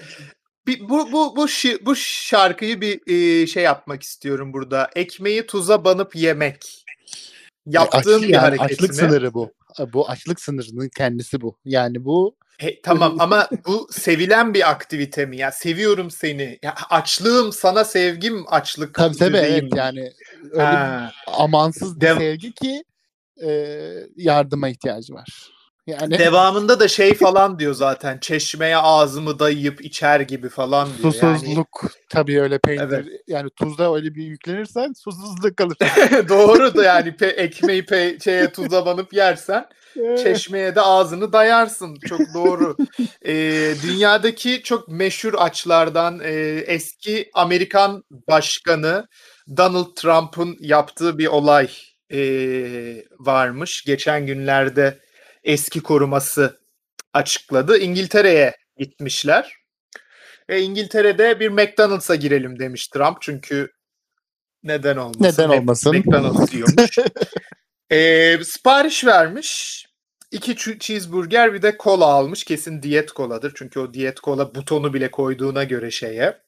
Bir, 0.66 0.80
bu 0.88 1.12
bu 1.12 1.36
bu 1.36 1.44
şi- 1.44 1.86
bu 1.86 1.96
şarkıyı 1.96 2.80
bir 2.80 3.00
e, 3.42 3.46
şey 3.46 3.62
yapmak 3.62 4.02
istiyorum 4.02 4.52
burada. 4.52 4.90
Ekmeği 4.96 5.46
tuza 5.46 5.84
banıp 5.84 6.16
yemek. 6.16 6.84
Yaptığım 7.66 8.22
Aç- 8.22 8.28
bir 8.28 8.32
yani 8.32 8.40
hareket 8.40 8.64
açlık 8.70 8.94
sınırı 8.94 9.34
bu. 9.34 9.52
Bu 9.92 10.08
açlık 10.08 10.40
sınırının 10.40 10.88
kendisi 10.96 11.40
bu. 11.40 11.56
Yani 11.64 12.04
bu 12.04 12.36
He, 12.58 12.80
tamam 12.82 13.16
ama 13.20 13.48
bu 13.66 13.88
sevilen 13.90 14.54
bir 14.54 14.70
aktivite 14.70 15.26
mi? 15.26 15.36
Ya 15.36 15.52
seviyorum 15.52 16.10
seni. 16.10 16.58
Ya 16.62 16.74
açlığım 16.90 17.52
sana 17.52 17.84
sevgim 17.84 18.44
açlık. 18.48 18.94
tabii 18.94 19.16
tabii 19.16 19.36
evet 19.36 19.64
yani 19.76 20.12
öyle 20.50 20.62
Ha. 20.64 21.12
amansız 21.26 22.00
bir 22.00 22.06
Dev- 22.06 22.18
sevgi 22.18 22.52
ki 22.52 22.84
e, 23.44 23.50
yardıma 24.16 24.68
ihtiyacı 24.68 25.14
var. 25.14 25.50
Yani 25.86 26.18
Devamında 26.18 26.80
da 26.80 26.88
şey 26.88 27.14
falan 27.14 27.58
diyor 27.58 27.74
zaten. 27.74 28.18
Çeşmeye 28.18 28.76
ağzımı 28.76 29.38
dayayıp 29.38 29.84
içer 29.84 30.20
gibi 30.20 30.48
falan 30.48 30.88
diyor. 31.02 31.14
Yani 31.22 31.38
susuzluk 31.38 31.90
tabii 32.10 32.40
öyle 32.42 32.58
peynir 32.58 32.82
Evet. 32.82 33.06
yani 33.26 33.50
tuzda 33.50 33.94
öyle 33.94 34.14
bir 34.14 34.22
yüklenirsen 34.24 34.92
susuzluk 34.92 35.56
kalır. 35.56 35.76
doğru 36.28 36.74
da 36.74 36.84
yani 36.84 37.08
pe- 37.08 37.34
ekmeği 37.34 37.82
pe- 37.82 38.24
şeye 38.24 38.52
tuza 38.52 38.86
banıp 38.86 39.12
yersen 39.12 39.66
çeşmeye 40.22 40.74
de 40.74 40.80
ağzını 40.80 41.32
dayarsın. 41.32 41.96
Çok 42.08 42.20
doğru. 42.34 42.76
Ee, 43.26 43.74
dünyadaki 43.82 44.62
çok 44.62 44.88
meşhur 44.88 45.34
açlardan 45.34 46.20
e, 46.24 46.32
eski 46.66 47.30
Amerikan 47.34 48.02
Başkanı 48.28 49.06
Donald 49.56 49.94
Trump'ın 49.96 50.56
yaptığı 50.60 51.18
bir 51.18 51.26
olay 51.26 51.70
e, 52.12 52.20
varmış. 53.18 53.84
Geçen 53.86 54.26
günlerde 54.26 54.98
eski 55.44 55.82
koruması 55.82 56.60
açıkladı. 57.12 57.78
İngiltere'ye 57.78 58.56
gitmişler. 58.76 59.56
Ve 60.48 60.62
İngiltere'de 60.62 61.40
bir 61.40 61.48
McDonald's'a 61.48 62.14
girelim 62.14 62.58
demiş 62.58 62.88
Trump. 62.88 63.16
Çünkü 63.20 63.72
neden 64.62 64.96
olmasın? 64.96 65.24
Neden 65.24 65.50
Hep 65.50 65.60
olmasın? 65.60 65.96
McDonald's 65.96 66.54
yiyormuş. 66.54 66.98
Ee, 67.90 68.38
sipariş 68.44 69.04
vermiş. 69.04 69.82
İki 70.30 70.56
cheeseburger 70.78 71.54
bir 71.54 71.62
de 71.62 71.76
kola 71.76 72.04
almış. 72.04 72.44
Kesin 72.44 72.82
diyet 72.82 73.12
koladır. 73.12 73.52
Çünkü 73.56 73.80
o 73.80 73.94
diyet 73.94 74.20
kola 74.20 74.54
butonu 74.54 74.94
bile 74.94 75.10
koyduğuna 75.10 75.64
göre 75.64 75.90
şeye. 75.90 76.42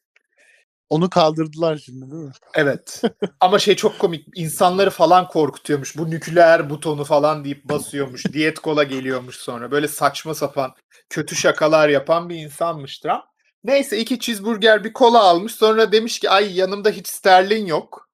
Onu 0.95 1.11
kaldırdılar 1.11 1.77
şimdi 1.77 2.11
değil 2.11 2.23
mi? 2.23 2.33
Evet. 2.55 3.03
Ama 3.41 3.59
şey 3.59 3.77
çok 3.77 3.99
komik. 3.99 4.27
İnsanları 4.35 4.91
falan 4.91 5.29
korkutuyormuş. 5.29 5.97
Bu 5.97 6.11
nükleer 6.11 6.71
butonu 6.71 7.05
falan 7.05 7.45
deyip 7.45 7.65
basıyormuş. 7.65 8.27
Diyet 8.33 8.59
kola 8.59 8.83
geliyormuş 8.83 9.37
sonra. 9.37 9.71
Böyle 9.71 9.89
saçma 9.89 10.35
sapan 10.35 10.75
kötü 11.11 11.37
şakalar 11.37 11.89
yapan 11.89 12.29
bir 12.29 12.37
insanmış 12.37 12.99
Trump. 12.99 13.25
Neyse 13.65 13.99
iki 13.99 14.19
cheeseburger 14.19 14.85
bir 14.85 14.93
kola 14.93 15.23
almış. 15.23 15.55
Sonra 15.55 15.93
demiş 15.93 16.19
ki 16.19 16.31
ay 16.31 16.57
yanımda 16.59 16.91
hiç 16.91 17.09
sterlin 17.09 17.67
yok. 17.67 18.09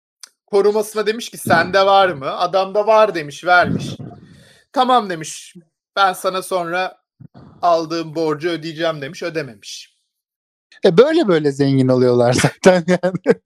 Korumasına 0.47 1.07
demiş 1.07 1.31
ki 1.31 1.39
sende 1.39 1.87
var 1.87 2.09
mı? 2.09 2.39
Adam 2.39 2.75
da 2.75 2.87
var 2.87 3.15
demiş 3.15 3.45
vermiş. 3.45 3.87
tamam 4.73 5.11
demiş. 5.11 5.55
Ben 5.97 6.13
sana 6.13 6.43
sonra 6.43 6.97
aldığım 7.63 8.15
borcu 8.15 8.49
ödeyeceğim 8.49 9.01
demiş. 9.01 9.23
Ödememiş. 9.23 10.00
E 10.85 10.97
böyle 10.97 11.29
böyle 11.29 11.53
zengin 11.53 11.89
oluyorlar 11.89 12.33
zaten 12.33 12.85
yani. 13.03 13.41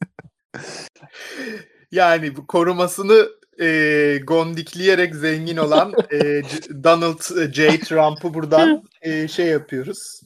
Yani 1.92 2.36
bu 2.36 2.46
korumasını 2.46 3.28
e, 3.60 4.20
gondikleyerek 4.24 5.14
zengin 5.14 5.56
olan 5.56 5.92
e, 6.12 6.42
Donald 6.84 7.52
J. 7.52 7.80
Trump'ı 7.80 8.34
buradan 8.34 8.84
e, 9.02 9.28
şey 9.28 9.46
yapıyoruz. 9.46 10.20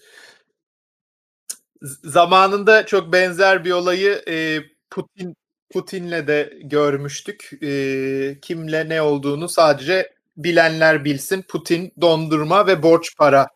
Zamanında 2.04 2.86
çok 2.86 3.12
benzer 3.12 3.64
bir 3.64 3.72
olayı 3.72 4.22
e, 4.28 4.62
Putin 4.90 5.36
Putin'le 5.70 6.26
de 6.26 6.58
görmüştük. 6.62 7.50
E, 7.62 8.38
kimle 8.42 8.88
ne 8.88 9.02
olduğunu 9.02 9.48
sadece 9.48 10.12
bilenler 10.36 11.04
bilsin. 11.04 11.42
Putin 11.42 11.92
dondurma 12.00 12.66
ve 12.66 12.82
borç 12.82 13.16
para 13.16 13.48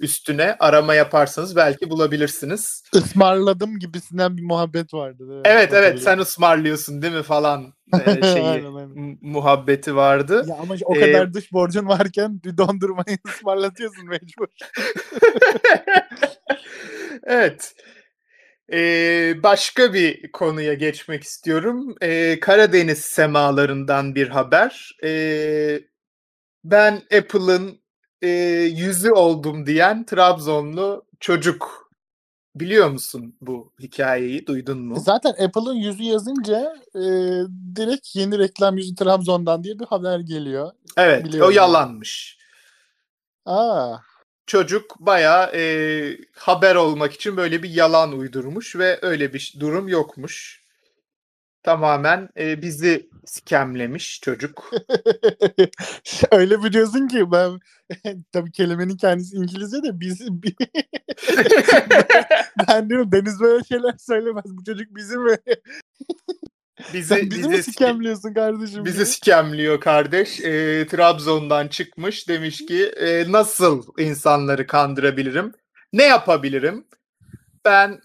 üstüne 0.00 0.56
arama 0.58 0.94
yaparsanız 0.94 1.56
belki 1.56 1.90
bulabilirsiniz. 1.90 2.82
Ismarladım 2.94 3.78
gibisinden 3.78 4.36
bir 4.36 4.42
muhabbet 4.42 4.94
vardı. 4.94 5.42
Evet 5.44 5.54
evet 5.54 5.72
hatırlıyorum. 5.72 5.98
sen 6.00 6.18
ısmarlıyorsun 6.18 7.02
değil 7.02 7.14
mi 7.14 7.22
falan 7.22 7.74
e, 8.00 8.22
şeyi 8.22 8.44
Aynen, 8.44 8.74
aynen. 8.74 8.88
mu- 8.98 9.18
muhabbeti 9.20 9.96
vardı. 9.96 10.44
Ya 10.48 10.56
ama 10.56 10.74
o 10.84 10.96
Ee, 10.96 11.00
kadar 11.00 11.34
dış 11.34 11.52
borcun 11.52 11.88
varken 11.88 12.40
bir 12.44 12.56
dondurmayı 12.58 13.18
ısmarlatıyorsun 13.28 14.08
mecbur. 14.08 14.46
evet. 17.24 17.74
Ee, 18.72 19.34
başka 19.42 19.94
bir 19.94 20.32
konuya 20.32 20.74
geçmek 20.74 21.22
istiyorum. 21.22 21.94
Ee, 22.02 22.40
Karadeniz 22.40 22.98
semalarından 22.98 24.14
bir 24.14 24.28
haber. 24.28 24.96
Ee, 25.04 25.80
ben 26.64 26.94
Apple'ın 27.18 27.83
e, 28.24 28.28
yüzü 28.62 29.10
oldum 29.10 29.66
diyen 29.66 30.04
Trabzonlu 30.06 31.04
çocuk. 31.20 31.84
Biliyor 32.54 32.90
musun 32.90 33.36
bu 33.40 33.72
hikayeyi? 33.80 34.46
Duydun 34.46 34.78
mu? 34.78 35.00
Zaten 35.00 35.30
Apple'ın 35.30 35.74
yüzü 35.74 36.02
yazınca 36.02 36.76
e, 36.94 37.02
direkt 37.76 38.16
yeni 38.16 38.38
reklam 38.38 38.76
yüzü 38.76 38.94
Trabzon'dan 38.94 39.64
diye 39.64 39.78
bir 39.78 39.84
haber 39.84 40.20
geliyor. 40.20 40.72
Evet, 40.96 41.24
biliyorum 41.24 41.48
o 41.48 41.50
yalanmış. 41.50 42.38
Aa, 43.46 43.96
çocuk 44.46 45.00
bayağı 45.00 45.50
e, 45.54 45.62
haber 46.36 46.74
olmak 46.74 47.12
için 47.12 47.36
böyle 47.36 47.62
bir 47.62 47.70
yalan 47.70 48.12
uydurmuş 48.12 48.76
ve 48.76 48.98
öyle 49.02 49.32
bir 49.32 49.54
durum 49.60 49.88
yokmuş. 49.88 50.63
Tamamen 51.64 52.28
e, 52.38 52.62
bizi 52.62 53.10
skemlemiş 53.26 54.20
çocuk. 54.20 54.70
öyle 56.30 56.62
biliyorsun 56.64 57.08
ki 57.08 57.32
ben 57.32 57.60
tabii 58.32 58.52
kelimenin 58.52 58.96
kendisi 58.96 59.36
İngilizce 59.36 59.82
de 59.82 60.00
biz 60.00 60.20
bi- 60.42 60.56
ben 62.68 62.90
diyorum 62.90 63.12
Deniz 63.12 63.40
böyle 63.40 63.64
şeyler 63.64 63.94
söylemez. 63.98 64.44
Bu 64.46 64.64
çocuk 64.64 64.96
bizi 64.96 65.18
mi? 65.18 65.36
bizi 66.94 67.08
Sen 67.08 67.30
bizi 67.30 67.48
mi 67.48 67.58
bizi, 67.58 67.62
ske- 67.62 67.62
sikemliyorsun 67.62 68.34
kardeşim? 68.34 68.84
bizi 68.84 68.96
diye. 68.96 69.06
skemliyor 69.06 69.80
kardeş. 69.80 70.40
E, 70.40 70.86
Trabzon'dan 70.86 71.68
çıkmış 71.68 72.28
demiş 72.28 72.66
ki 72.66 72.86
e, 72.86 73.32
nasıl 73.32 73.82
insanları 73.98 74.66
kandırabilirim? 74.66 75.52
Ne 75.92 76.02
yapabilirim? 76.04 76.84
Ben 77.64 78.00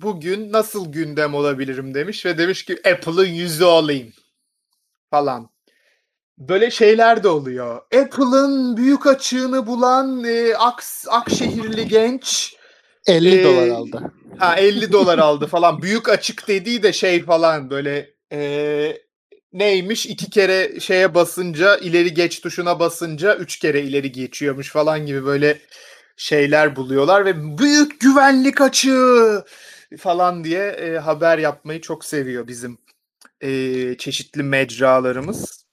bugün 0.00 0.52
nasıl 0.52 0.92
gündem 0.92 1.34
olabilirim 1.34 1.94
demiş 1.94 2.26
ve 2.26 2.38
demiş 2.38 2.64
ki 2.64 2.76
Apple'ın 2.92 3.26
yüzü 3.26 3.64
olayım 3.64 4.12
falan. 5.10 5.50
Böyle 6.38 6.70
şeyler 6.70 7.22
de 7.22 7.28
oluyor. 7.28 7.76
Apple'ın 7.76 8.76
büyük 8.76 9.06
açığını 9.06 9.66
bulan 9.66 10.24
e, 10.24 10.54
Aks, 10.56 11.04
Akşehirli 11.08 11.88
genç 11.88 12.56
50 13.06 13.40
Ee, 13.40 13.44
dolar 13.44 13.68
aldı. 13.68 14.12
ha 14.38 14.56
50 14.56 14.92
dolar 14.92 15.18
aldı 15.18 15.46
falan. 15.46 15.82
Büyük 15.82 16.08
açık 16.08 16.48
dediği 16.48 16.82
de 16.82 16.92
şey 16.92 17.24
falan 17.24 17.70
böyle 17.70 18.10
e, 18.32 18.96
neymiş 19.52 20.06
iki 20.06 20.30
kere 20.30 20.80
şeye 20.80 21.14
basınca 21.14 21.76
ileri 21.76 22.14
geç 22.14 22.40
tuşuna 22.40 22.80
basınca 22.80 23.36
üç 23.36 23.58
kere 23.58 23.82
ileri 23.82 24.12
geçiyormuş 24.12 24.70
falan 24.72 25.06
gibi 25.06 25.24
böyle 25.24 25.58
şeyler 26.16 26.76
buluyorlar 26.76 27.24
ve 27.24 27.58
büyük 27.58 28.00
güvenlik 28.00 28.60
açığı 28.60 29.44
falan 29.96 30.44
diye 30.44 30.68
e, 30.68 30.98
haber 30.98 31.38
yapmayı 31.38 31.80
çok 31.80 32.04
seviyor 32.04 32.46
bizim 32.48 32.78
e, 33.40 33.48
çeşitli 33.98 34.42
mecralarımız. 34.42 35.64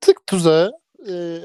Tık 0.00 0.26
tuzağı 0.26 0.72
e, 1.08 1.40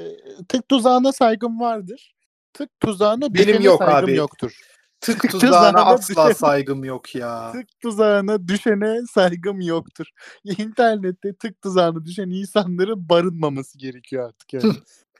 tık 0.49 0.69
tuzağına 0.69 1.11
saygım 1.11 1.59
vardır. 1.59 2.15
Tık 2.53 2.79
tuzağına 2.79 3.33
Benim 3.33 3.61
yok 3.61 3.83
saygım 3.83 4.03
abi. 4.03 4.15
yoktur. 4.15 4.59
Tık 5.01 5.21
Tık 5.21 5.31
tuzağına 5.31 5.71
tuzağına 5.71 5.85
asla 5.85 6.33
saygım 6.33 6.83
yok 6.83 7.15
ya. 7.15 7.51
Tık 7.51 7.79
tuzağına 7.81 8.47
düşene 8.47 9.01
saygım 9.13 9.61
yoktur. 9.61 10.07
İnternette 10.43 11.35
tık 11.35 11.61
tuzağına 11.61 12.05
düşen 12.05 12.29
insanların 12.29 13.09
barınmaması 13.09 13.77
gerekiyor 13.77 14.27
artık 14.27 14.53
yani. 14.53 14.73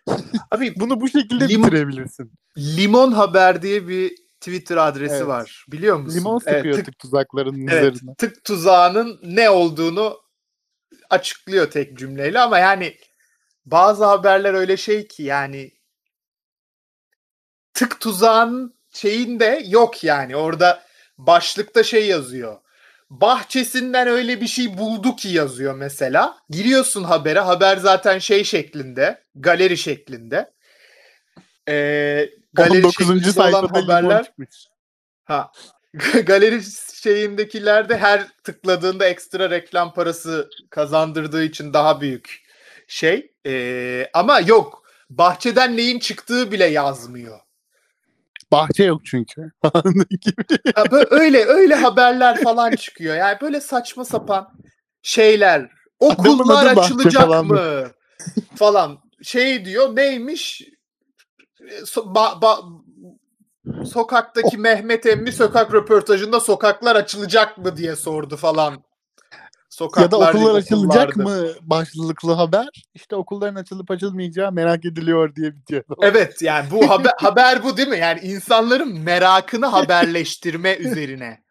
Abi 0.51 0.73
Bunu 0.75 1.01
bu 1.01 1.09
şekilde 1.09 1.45
Lim- 1.45 1.63
bitirebilirsin. 1.63 2.31
Limon 2.57 3.11
Haber 3.11 3.61
diye 3.61 3.87
bir 3.87 4.26
Twitter 4.39 4.77
adresi 4.77 5.15
Evet. 5.15 5.27
var. 5.27 5.65
Biliyor 5.67 5.97
musun? 5.97 6.19
Limon 6.19 6.41
Evet, 6.47 6.55
sıkıyor 6.57 6.75
tık, 6.75 6.85
tık 6.85 6.99
tuzaklarının 6.99 7.67
evet, 7.67 7.93
üzerine. 7.93 8.15
tık 8.17 8.43
tuzağının 8.43 9.19
ne 9.23 9.49
olduğunu 9.49 10.19
açıklıyor 11.09 11.71
tek 11.71 11.97
cümleyle 11.97 12.39
ama 12.39 12.59
yani 12.59 12.97
bazı 13.65 14.05
haberler 14.05 14.53
öyle 14.53 14.77
şey 14.77 15.07
ki 15.07 15.23
yani 15.23 15.71
tık 17.73 17.99
tuzağın 17.99 18.77
şeyinde 18.93 19.63
yok 19.67 20.03
yani. 20.03 20.35
Orada 20.35 20.83
başlıkta 21.17 21.83
şey 21.83 22.07
yazıyor. 22.07 22.57
Bahçesinden 23.09 24.07
öyle 24.07 24.41
bir 24.41 24.47
şey 24.47 24.77
buldu 24.77 25.15
ki 25.15 25.29
yazıyor 25.29 25.75
mesela. 25.75 26.37
Giriyorsun 26.49 27.03
habere. 27.03 27.39
Haber 27.39 27.77
zaten 27.77 28.19
şey 28.19 28.43
şeklinde. 28.43 29.23
Galeri 29.35 29.77
şeklinde. 29.77 30.53
Ee, 31.69 32.29
galeri 32.57 32.85
19. 32.85 32.93
şeklinde 32.93 33.41
olan 33.41 33.51
sayfada 33.51 33.81
haberler 33.81 34.23
çıkmış. 34.23 34.67
Ha. 35.25 35.51
Galeri 36.25 36.61
şeyindekilerde 36.93 37.97
her 37.97 38.27
tıkladığında 38.43 39.05
ekstra 39.05 39.49
reklam 39.49 39.93
parası 39.93 40.49
kazandırdığı 40.69 41.43
için 41.43 41.73
daha 41.73 42.01
büyük 42.01 42.41
şey. 42.87 43.31
Ee, 43.45 44.09
ama 44.13 44.39
yok. 44.39 44.83
Bahçeden 45.09 45.77
neyin 45.77 45.99
çıktığı 45.99 46.51
bile 46.51 46.65
yazmıyor. 46.65 47.39
Bahçe 48.51 48.83
yok 48.83 49.01
çünkü. 49.05 49.51
Ha, 50.75 50.91
böyle 50.91 51.07
öyle 51.09 51.45
öyle 51.45 51.75
haberler 51.75 52.43
falan 52.43 52.71
çıkıyor. 52.71 53.15
Yani 53.15 53.37
böyle 53.41 53.61
saçma 53.61 54.05
sapan 54.05 54.49
şeyler. 55.01 55.69
Okullar 55.99 56.65
açılacak 56.77 57.45
mı? 57.45 57.87
falan. 58.55 58.99
Şey 59.23 59.65
diyor 59.65 59.95
neymiş? 59.95 60.61
So- 61.85 62.13
ba- 62.15 62.41
ba- 62.41 62.81
sokaktaki 63.85 64.57
Mehmet 64.57 65.05
emmi 65.05 65.31
sokak 65.31 65.73
röportajında 65.73 66.39
sokaklar 66.39 66.95
açılacak 66.95 67.57
mı 67.57 67.77
diye 67.77 67.95
sordu 67.95 68.37
falan. 68.37 68.71
ya 68.71 68.77
da 68.77 68.83
Sokaklar 69.69 70.33
okullar 70.33 70.55
açılacak 70.55 71.15
mı 71.15 71.47
başlıklı 71.61 72.33
haber. 72.33 72.67
İşte 72.93 73.15
okulların 73.15 73.55
açılıp 73.55 73.91
açılmayacağı 73.91 74.51
merak 74.51 74.85
ediliyor 74.85 75.35
diye 75.35 75.55
bitiyor. 75.55 75.83
Evet 76.01 76.41
yani 76.41 76.71
bu 76.71 76.89
haber, 76.89 77.11
haber 77.17 77.63
bu 77.63 77.77
değil 77.77 77.87
mi? 77.87 77.97
Yani 77.99 78.19
insanların 78.19 78.99
merakını 78.99 79.65
haberleştirme 79.65 80.75
üzerine. 80.79 81.43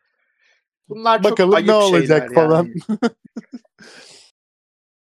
Bunlar 0.88 1.22
çok 1.22 1.32
Bakalım 1.32 1.54
ayıp 1.54 1.68
ne 1.68 1.74
olacak 1.74 2.28
şeyler 2.28 2.34
falan. 2.34 2.64
yani. 2.88 2.98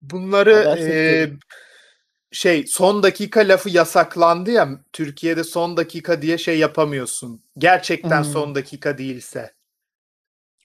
Bunları 0.02 0.76
e. 0.78 1.30
şey 2.32 2.66
son 2.66 3.02
dakika 3.02 3.40
lafı 3.40 3.70
yasaklandı 3.70 4.50
ya 4.50 4.68
Türkiye'de 4.92 5.44
son 5.44 5.76
dakika 5.76 6.22
diye 6.22 6.38
şey 6.38 6.58
yapamıyorsun. 6.58 7.42
Gerçekten 7.58 8.22
Hmm. 8.24 8.32
son 8.32 8.54
dakika 8.54 8.98
değilse. 8.98 9.54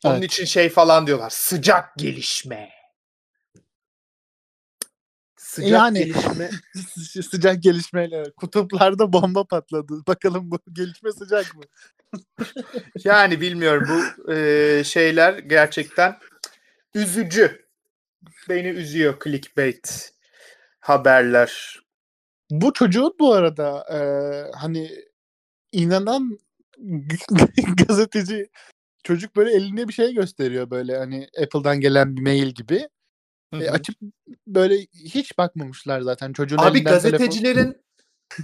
Onun 0.05 0.13
Evet. 0.15 0.23
için 0.33 0.45
şey 0.45 0.69
falan 0.69 1.07
diyorlar. 1.07 1.29
Sıcak 1.29 1.95
gelişme. 1.97 2.69
Sıcak 5.37 5.71
Yani- 5.71 5.99
gelişme. 5.99 6.49
Sı- 6.95 7.23
sıcak 7.23 7.63
gelişmeyle 7.63 8.23
kutuplarda 8.37 9.13
bomba 9.13 9.43
patladı. 9.43 9.93
Bakalım 10.07 10.51
bu 10.51 10.59
gelişme 10.73 11.11
sıcak 11.11 11.55
mı? 11.55 11.63
Yani 13.03 13.41
bilmiyorum 13.41 13.87
bu 13.89 14.31
e, 14.33 14.83
şeyler 14.83 15.37
gerçekten 15.37 16.17
üzücü. 16.95 17.65
Beni 18.49 18.67
üzüyor 18.67 19.19
clickbait 19.23 20.13
haberler. 20.83 21.79
Bu 22.51 22.73
çocuğun 22.73 23.15
bu 23.19 23.33
arada 23.33 23.85
e, 23.91 23.99
hani 24.57 24.91
inanan 25.71 26.39
gazeteci 27.87 28.49
çocuk 29.03 29.35
böyle 29.35 29.53
eline 29.53 29.87
bir 29.87 29.93
şey 29.93 30.13
gösteriyor 30.13 30.69
böyle 30.69 30.97
hani 30.97 31.27
Apple'dan 31.43 31.79
gelen 31.79 32.17
bir 32.17 32.21
mail 32.21 32.47
gibi. 32.47 32.89
E, 33.53 33.69
açıp 33.69 33.95
böyle 34.47 34.75
hiç 34.93 35.37
bakmamışlar 35.37 36.01
zaten 36.01 36.33
çocuğun 36.33 36.57
Abi 36.57 36.77
elinden 36.77 36.93
telefon- 36.93 37.11
gazetecilerin 37.11 37.77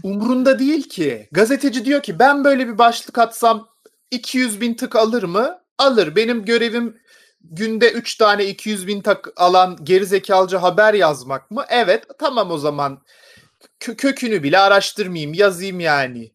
umrunda 0.04 0.60
değil 0.60 0.89
ki. 0.89 1.28
Gazeteci 1.32 1.86
diyor 1.86 2.04
ki 2.04 2.19
ben 2.19 2.43
böyle 2.43 2.67
bir 2.67 2.78
başlık 2.78 3.17
atsam 3.17 3.69
200 4.12 4.62
bin 4.62 4.73
tık 4.73 4.95
alır 4.95 5.23
mı? 5.23 5.62
Alır. 5.78 6.15
Benim 6.15 6.45
görevim 6.45 6.97
günde 7.41 7.91
3 7.91 8.15
tane 8.15 8.45
200 8.45 8.88
bin 8.88 9.02
tak 9.02 9.28
alan 9.36 9.78
gerizekalcı 9.84 10.58
haber 10.58 10.93
yazmak 10.93 11.52
mı? 11.52 11.65
Evet. 11.69 12.06
Tamam 12.19 12.52
o 12.52 12.58
zaman. 12.58 13.02
Kö- 13.80 13.95
kökünü 13.95 14.43
bile 14.43 14.60
araştırmayayım. 14.60 15.34
Yazayım 15.34 15.80
yani. 15.80 16.32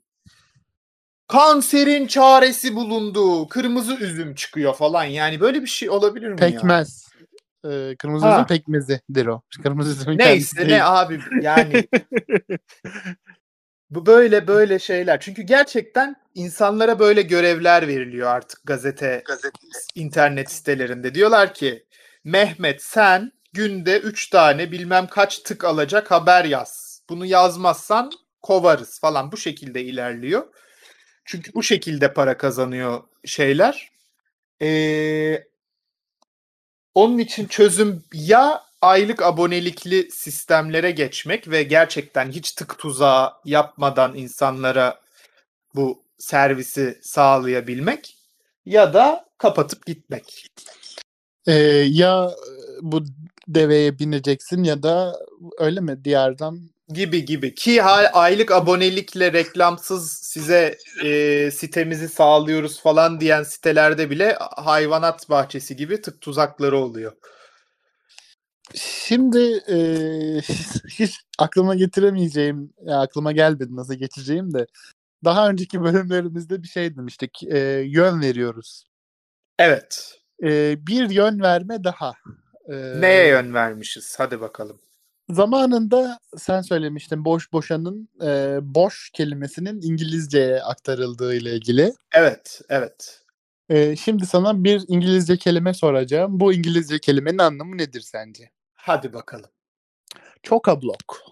Kanserin 1.28 2.06
çaresi 2.06 2.74
bulundu. 2.74 3.48
Kırmızı 3.48 3.94
üzüm 3.94 4.34
çıkıyor 4.34 4.74
falan. 4.74 5.04
Yani 5.04 5.40
böyle 5.40 5.62
bir 5.62 5.66
şey 5.66 5.90
olabilir 5.90 6.26
mi 6.26 6.30
ya? 6.30 6.36
Pekmez. 6.36 7.04
Ee, 7.70 7.94
kırmızı 7.98 8.26
Ha. 8.26 8.34
üzüm 8.34 8.46
pekmezidir 8.46 9.26
o. 9.26 9.42
Kırmızı 9.62 9.90
üzümün 10.00 10.18
Neyse 10.18 10.62
ne 10.64 10.68
değil. 10.68 11.00
abi 11.00 11.20
yani 11.42 11.88
bu 13.90 14.06
böyle 14.06 14.46
böyle 14.46 14.78
şeyler. 14.78 15.20
Çünkü 15.20 15.42
gerçekten 15.42 16.16
insanlara 16.34 16.98
böyle 16.98 17.22
görevler 17.22 17.88
veriliyor 17.88 18.28
artık 18.28 18.60
gazete, 18.64 19.22
internet 19.94 20.50
sitelerinde. 20.50 21.14
Diyorlar 21.14 21.54
ki 21.54 21.86
Mehmet 22.24 22.82
sen 22.82 23.32
günde 23.52 23.98
3 23.98 24.30
tane 24.30 24.72
bilmem 24.72 25.06
kaç 25.06 25.38
tık 25.38 25.64
alacak 25.64 26.10
haber 26.10 26.44
yaz. 26.44 27.02
Bunu 27.08 27.26
yazmazsan 27.26 28.12
kovarız 28.42 29.00
falan 29.00 29.32
bu 29.32 29.36
şekilde 29.36 29.82
ilerliyor. 29.82 30.44
Çünkü 31.24 31.54
bu 31.54 31.62
şekilde 31.62 32.12
para 32.12 32.36
kazanıyor 32.36 33.02
şeyler. 33.24 33.90
Ee, 34.62 35.44
onun 36.94 37.18
için 37.18 37.46
çözüm 37.46 38.04
ya 38.12 38.62
aylık 38.84 39.22
abonelikli 39.22 40.10
sistemlere 40.10 40.90
geçmek 40.90 41.50
ve 41.50 41.62
gerçekten 41.62 42.30
hiç 42.30 42.52
tık 42.52 42.78
tuzağı 42.78 43.32
yapmadan 43.44 44.14
insanlara 44.16 45.00
bu 45.74 46.02
servisi 46.18 46.98
sağlayabilmek 47.02 48.16
ya 48.66 48.94
da 48.94 49.24
kapatıp 49.38 49.86
gitmek. 49.86 50.46
Ee, 51.46 51.52
ya 51.88 52.30
bu 52.80 53.04
deveye 53.48 53.98
bineceksin 53.98 54.64
ya 54.64 54.82
da 54.82 55.16
öyle 55.58 55.80
mi 55.80 56.04
diğerden 56.04 56.60
gibi 56.88 57.24
gibi 57.24 57.54
ki 57.54 57.80
ha- 57.80 58.10
aylık 58.12 58.50
abonelikle 58.52 59.32
reklamsız 59.32 60.12
size 60.12 60.78
e, 61.04 61.50
sitemizi 61.50 62.08
sağlıyoruz 62.08 62.80
falan 62.80 63.20
diyen 63.20 63.42
sitelerde 63.42 64.10
bile 64.10 64.36
hayvanat 64.56 65.30
bahçesi 65.30 65.76
gibi 65.76 66.02
tık 66.02 66.20
tuzakları 66.20 66.78
oluyor. 66.78 67.12
Şimdi 68.74 69.62
e, 69.68 69.76
hiç 70.88 71.20
aklıma 71.38 71.74
getiremeyeceğim, 71.74 72.72
ya 72.86 73.00
aklıma 73.00 73.32
gelmedi 73.32 73.76
nasıl 73.76 73.94
geçeceğim 73.94 74.54
de 74.54 74.66
daha 75.24 75.48
önceki 75.48 75.82
bölümlerimizde 75.82 76.62
bir 76.62 76.68
şey 76.68 76.96
demiştik. 76.96 77.42
E, 77.42 77.58
yön 77.86 78.20
veriyoruz. 78.20 78.84
Evet. 79.58 80.18
E, 80.42 80.76
bir 80.86 81.10
yön 81.10 81.40
verme 81.40 81.84
daha. 81.84 82.12
E, 82.68 83.00
Neye 83.00 83.28
yön 83.28 83.54
vermişiz? 83.54 84.14
Hadi 84.18 84.40
bakalım. 84.40 84.80
Zamanında 85.30 86.18
sen 86.36 86.60
söylemiştin 86.60 87.24
boş 87.24 87.52
boşanın 87.52 88.08
e, 88.22 88.58
boş 88.62 89.10
kelimesinin 89.10 89.80
İngilizceye 89.82 90.62
aktarıldığı 90.62 91.34
ile 91.34 91.54
ilgili. 91.54 91.92
Evet, 92.14 92.60
evet. 92.68 93.22
E, 93.68 93.96
şimdi 93.96 94.26
sana 94.26 94.64
bir 94.64 94.84
İngilizce 94.88 95.36
kelime 95.36 95.74
soracağım. 95.74 96.40
Bu 96.40 96.52
İngilizce 96.52 96.98
kelimenin 96.98 97.38
anlamı 97.38 97.78
nedir 97.78 98.00
sence? 98.00 98.50
Hadi 98.86 99.12
bakalım. 99.12 99.50
Chock-a-block. 100.42 101.22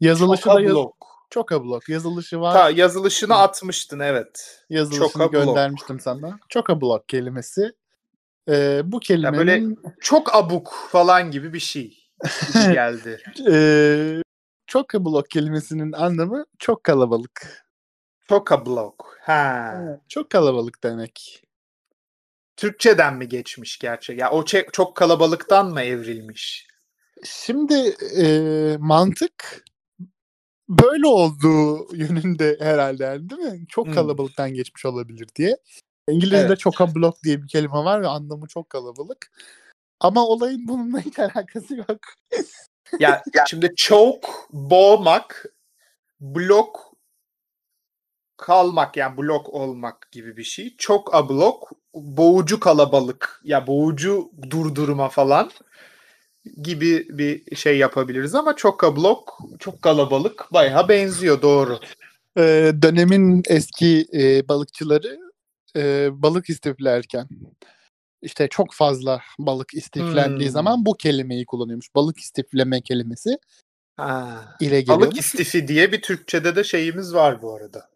Yazılışı 0.00 0.46
da 0.46 0.60
yaz- 0.60 0.72
Chock-a-block. 0.72 0.94
Chock-a-block. 1.30 1.88
Yazılışı 1.88 2.40
var. 2.40 2.52
Ta 2.52 2.70
yazılışını 2.70 3.34
atmıştın 3.34 3.98
evet. 3.98 4.64
Yazılışını 4.70 5.08
chock-a-block. 5.08 5.32
göndermiştim 5.32 6.00
sana. 6.00 6.38
Chock-a-block 6.48 7.08
kelimesi. 7.08 7.72
E, 8.48 8.80
bu 8.84 9.00
kelimenin 9.00 9.78
Çok 10.00 10.34
abuk 10.34 10.74
falan 10.90 11.30
gibi 11.30 11.52
bir 11.52 11.60
şey 11.60 11.98
gibi 12.54 12.72
geldi. 12.72 13.22
e, 13.52 13.54
chock-a-block 14.66 15.30
kelimesinin 15.30 15.92
anlamı 15.92 16.44
çok 16.58 16.84
kalabalık. 16.84 17.64
Chock-a-block. 18.28 18.94
Ha. 19.22 19.74
Çok 20.08 20.30
kalabalık 20.30 20.82
demek. 20.84 21.42
Türkçeden 22.60 23.16
mi 23.16 23.28
geçmiş 23.28 23.78
gerçek? 23.78 24.18
Ya 24.18 24.30
o 24.30 24.44
çok 24.72 24.96
kalabalıktan 24.96 25.70
mı 25.70 25.80
evrilmiş? 25.80 26.66
Şimdi 27.24 27.74
e, 28.16 28.26
mantık 28.78 29.64
böyle 30.68 31.06
olduğu 31.06 31.96
yönünde 31.96 32.56
herhalde 32.60 33.04
yani 33.04 33.30
değil 33.30 33.40
mi? 33.40 33.66
Çok 33.68 33.86
Hmm. 33.86 33.94
kalabalıktan 33.94 34.54
geçmiş 34.54 34.86
olabilir 34.86 35.28
diye. 35.36 35.56
İngilizce'de 36.08 36.46
Evet. 36.46 36.58
çok 36.58 36.80
block 36.94 37.22
diye 37.24 37.42
bir 37.42 37.48
kelime 37.48 37.72
var 37.72 38.02
ve 38.02 38.08
anlamı 38.08 38.46
çok 38.46 38.70
kalabalık. 38.70 39.32
Ama 40.00 40.26
olayın 40.26 40.68
bununla 40.68 41.00
hiç 41.00 41.18
alakası 41.18 41.76
yok. 41.76 42.00
Ya 42.98 43.22
şimdi 43.48 43.74
choke 43.76 44.28
boğmak, 44.52 45.46
blok 46.20 46.89
kalmak 48.40 48.96
yani 48.96 49.16
blok 49.16 49.48
olmak 49.48 50.08
gibi 50.12 50.36
bir 50.36 50.44
şey. 50.44 50.74
Çok 50.78 51.14
a 51.14 51.28
blok 51.28 51.70
boğucu 51.94 52.60
kalabalık 52.60 53.40
ya 53.44 53.66
boğucu 53.66 54.30
durdurma 54.50 55.08
falan 55.08 55.50
gibi 56.62 57.06
bir 57.18 57.56
şey 57.56 57.78
yapabiliriz 57.78 58.34
ama 58.34 58.56
çok 58.56 58.84
a 58.84 58.96
blok 58.96 59.38
çok 59.58 59.82
kalabalık 59.82 60.52
bayağı 60.52 60.88
benziyor 60.88 61.42
doğru. 61.42 61.78
E, 62.38 62.72
dönemin 62.82 63.42
eski 63.48 64.06
e, 64.14 64.48
balıkçıları 64.48 65.18
e, 65.76 66.08
balık 66.12 66.50
istiflerken 66.50 67.28
işte 68.22 68.48
çok 68.48 68.74
fazla 68.74 69.20
balık 69.38 69.74
istiflendiği 69.74 70.48
Hmm. 70.48 70.52
zaman 70.52 70.86
bu 70.86 70.94
kelimeyi 70.94 71.46
kullanıyormuş. 71.46 71.94
Balık 71.94 72.18
istifleme 72.18 72.80
kelimesi 72.80 73.38
Ha. 73.96 74.44
ile 74.60 74.80
geliyor. 74.80 75.00
Balık 75.00 75.18
istifi 75.18 75.68
diye 75.68 75.92
bir 75.92 76.02
Türkçede 76.02 76.56
de 76.56 76.64
şeyimiz 76.64 77.14
var 77.14 77.42
bu 77.42 77.54
arada. 77.54 77.89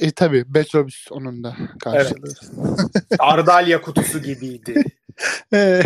E 0.00 0.10
tabi 0.10 0.44
Metrobüs 0.54 1.06
onun 1.12 1.44
da 1.44 1.56
karşılığı. 1.84 2.32
Sardalya 3.18 3.80
kutusu 3.82 4.22
gibiydi. 4.22 4.84
E, 5.54 5.82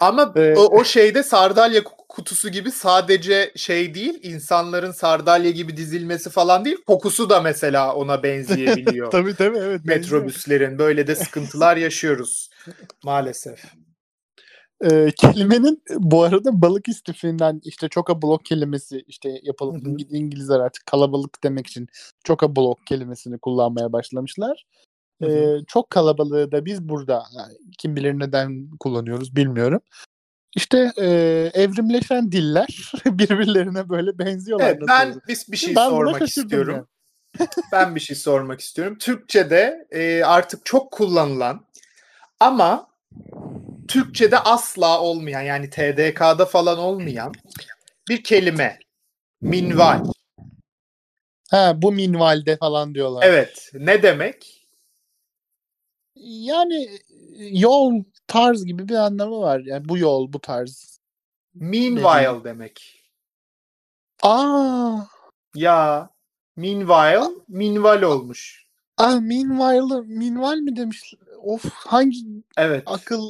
Ama 0.00 0.32
Evet. 0.36 0.58
o, 0.58 0.66
o 0.66 0.84
şeyde 0.84 1.22
sardalya 1.22 1.80
ku- 1.80 2.06
kutusu 2.08 2.48
gibi 2.48 2.70
sadece 2.72 3.52
şey 3.56 3.94
değil, 3.94 4.18
insanların 4.22 4.92
sardalya 4.92 5.50
gibi 5.50 5.76
dizilmesi 5.76 6.30
falan 6.30 6.64
değil, 6.64 6.76
kokusu 6.86 7.30
da 7.30 7.40
mesela 7.40 7.94
ona 7.94 8.22
benzeyebiliyor. 8.22 9.10
tabii 9.10 9.34
tabii 9.34 9.58
evet. 9.58 9.80
benziyor. 9.84 10.20
Metrobüslerin 10.22 10.78
böyle 10.78 11.06
de 11.06 11.14
sıkıntılar 11.16 11.76
yaşıyoruz 11.76 12.50
maalesef. 13.04 13.62
E, 14.84 15.10
kelimenin 15.16 15.82
bu 15.90 16.22
arada 16.22 16.62
balık 16.62 16.88
istifinden 16.88 17.60
işte 17.64 17.88
choka 17.88 18.22
block 18.22 18.44
kelimesi 18.44 19.04
işte 19.06 19.40
yapılıp 19.42 19.74
Hı 19.74 19.88
hı. 19.88 19.92
İngi- 19.92 20.08
İngilizler 20.10 20.60
artık 20.60 20.86
kalabalık 20.86 21.44
demek 21.44 21.66
için 21.66 21.88
choka 22.24 22.56
block 22.56 22.86
kelimesini 22.86 23.38
kullanmaya 23.38 23.92
başlamışlar. 23.92 24.66
Hı 25.22 25.28
E, 25.28 25.58
çok 25.66 25.90
kalabalığı 25.90 26.52
da 26.52 26.64
biz 26.64 26.88
burada 26.88 27.24
yani 27.36 27.52
kim 27.78 27.96
bilir 27.96 28.18
neden 28.18 28.70
kullanıyoruz 28.80 29.36
bilmiyorum. 29.36 29.80
İşte 30.56 30.92
e, 30.98 31.06
evrimleşen 31.54 32.32
diller 32.32 32.92
birbirlerine 33.06 33.88
böyle 33.88 34.18
benziyorlar. 34.18 34.66
Evet, 34.66 34.82
ben 34.88 35.12
olur? 35.12 35.20
bir, 35.28 35.38
bir 35.48 35.56
şey 35.56 35.76
Ben 35.76 35.88
sormak 35.88 36.22
istiyorum. 36.28 36.88
ben 37.72 37.94
bir 37.94 38.00
şey 38.00 38.16
sormak 38.16 38.60
istiyorum. 38.60 38.98
Türkçe'de 38.98 39.86
e, 39.90 40.24
artık 40.24 40.66
çok 40.66 40.90
kullanılan 40.90 41.64
ama 42.40 42.90
Türkçe'de 43.90 44.38
asla 44.38 45.00
olmayan 45.00 45.40
yani 45.40 45.70
TDK'da 45.70 46.46
falan 46.46 46.78
olmayan 46.78 47.32
bir 48.08 48.24
kelime. 48.24 48.78
Minval. 49.40 50.04
Ha 51.50 51.72
bu 51.76 51.92
minvalde 51.92 52.56
falan 52.56 52.94
diyorlar. 52.94 53.26
Evet. 53.26 53.70
Ne 53.74 54.02
demek? 54.02 54.66
Yani 56.24 56.88
yol 57.38 58.04
tarz 58.26 58.64
gibi 58.64 58.88
bir 58.88 58.94
anlamı 58.94 59.40
var. 59.40 59.60
Yani 59.64 59.88
bu 59.88 59.98
yol, 59.98 60.32
bu 60.32 60.40
tarz. 60.40 61.00
Meanwhile 61.54 62.44
demek. 62.44 63.04
Aa, 64.22 64.98
Ya 65.54 66.10
meanwhile, 66.56 67.30
minval 67.48 68.02
olmuş. 68.02 68.66
Ah 69.00 69.20
meanwhile, 69.20 70.00
meanwhile 70.06 70.60
mi 70.60 70.76
demiş? 70.76 71.14
Of 71.42 71.64
hangi 71.74 72.16
Evet. 72.56 72.82
akıl 72.86 73.22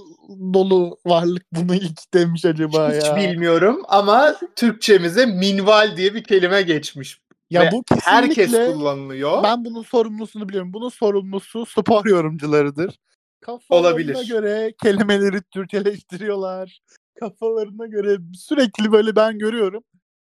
dolu 0.55 0.99
varlık 1.07 1.43
bunu 1.53 1.75
ilk 1.75 2.15
demiş 2.15 2.45
acaba 2.45 2.93
Hiç 2.95 3.05
ya? 3.05 3.17
bilmiyorum 3.17 3.83
ama 3.89 4.37
Türkçemize 4.57 5.27
minval 5.27 5.97
diye 5.97 6.15
bir 6.15 6.25
kelime 6.25 6.63
geçmiş. 6.63 7.21
Ya 7.51 7.63
Ve 7.63 7.73
bu 7.73 7.83
kesinlikle 7.83 8.11
Herkes 8.11 8.53
kullanılıyor. 8.53 9.43
ben 9.43 9.65
bunun 9.65 9.83
sorumlusunu 9.83 10.49
biliyorum. 10.49 10.73
Bunun 10.73 10.89
sorumlusu 10.89 11.67
spor 11.67 12.07
yorumcularıdır. 12.07 12.99
Kafalarına 13.41 13.89
Olabilir. 13.89 14.29
göre 14.29 14.75
kelimeleri 14.83 15.43
Türkçeleştiriyorlar. 15.43 16.81
Kafalarına 17.21 17.87
göre 17.87 18.17
sürekli 18.35 18.93
böyle 18.93 19.17
ben 19.17 19.39
görüyorum. 19.39 19.83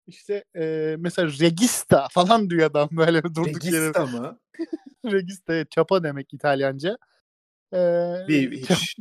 İşte 0.06 0.44
e, 0.56 0.96
mesela 0.98 1.28
Regista 1.40 2.08
falan 2.10 2.50
diyor 2.50 2.70
adam 2.70 2.88
böyle 2.96 3.22
durduk 3.22 3.64
yere. 3.64 3.80
Regista 3.80 4.06
mı? 4.06 4.38
Regista 5.04 5.64
çapa 5.64 6.02
demek 6.04 6.34
İtalyanca. 6.34 6.98
Ee, 7.74 8.14
Bir 8.28 8.52
hiç. 8.68 8.96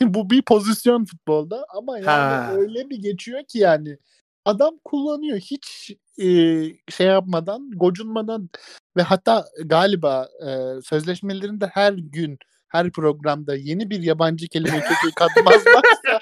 bu 0.00 0.30
bir 0.30 0.42
pozisyon 0.42 1.04
futbolda 1.04 1.66
ama 1.76 1.98
yani 1.98 2.06
Ha. 2.06 2.52
öyle 2.56 2.90
bir 2.90 2.96
geçiyor 3.02 3.44
ki 3.44 3.58
yani 3.58 3.98
adam 4.44 4.74
kullanıyor 4.84 5.38
hiç 5.38 5.90
e, 6.18 6.24
şey 6.92 7.06
yapmadan, 7.06 7.70
gocunmadan 7.70 8.50
ve 8.96 9.02
hatta 9.02 9.44
galiba 9.64 10.28
e, 10.46 10.80
sözleşmelerinde 10.82 11.66
her 11.66 11.92
gün 11.92 12.38
her 12.68 12.92
programda 12.92 13.56
yeni 13.56 13.90
bir 13.90 14.02
yabancı 14.02 14.48
kelime 14.48 14.80
kökü 14.80 15.14
katmazlarsa 15.16 16.20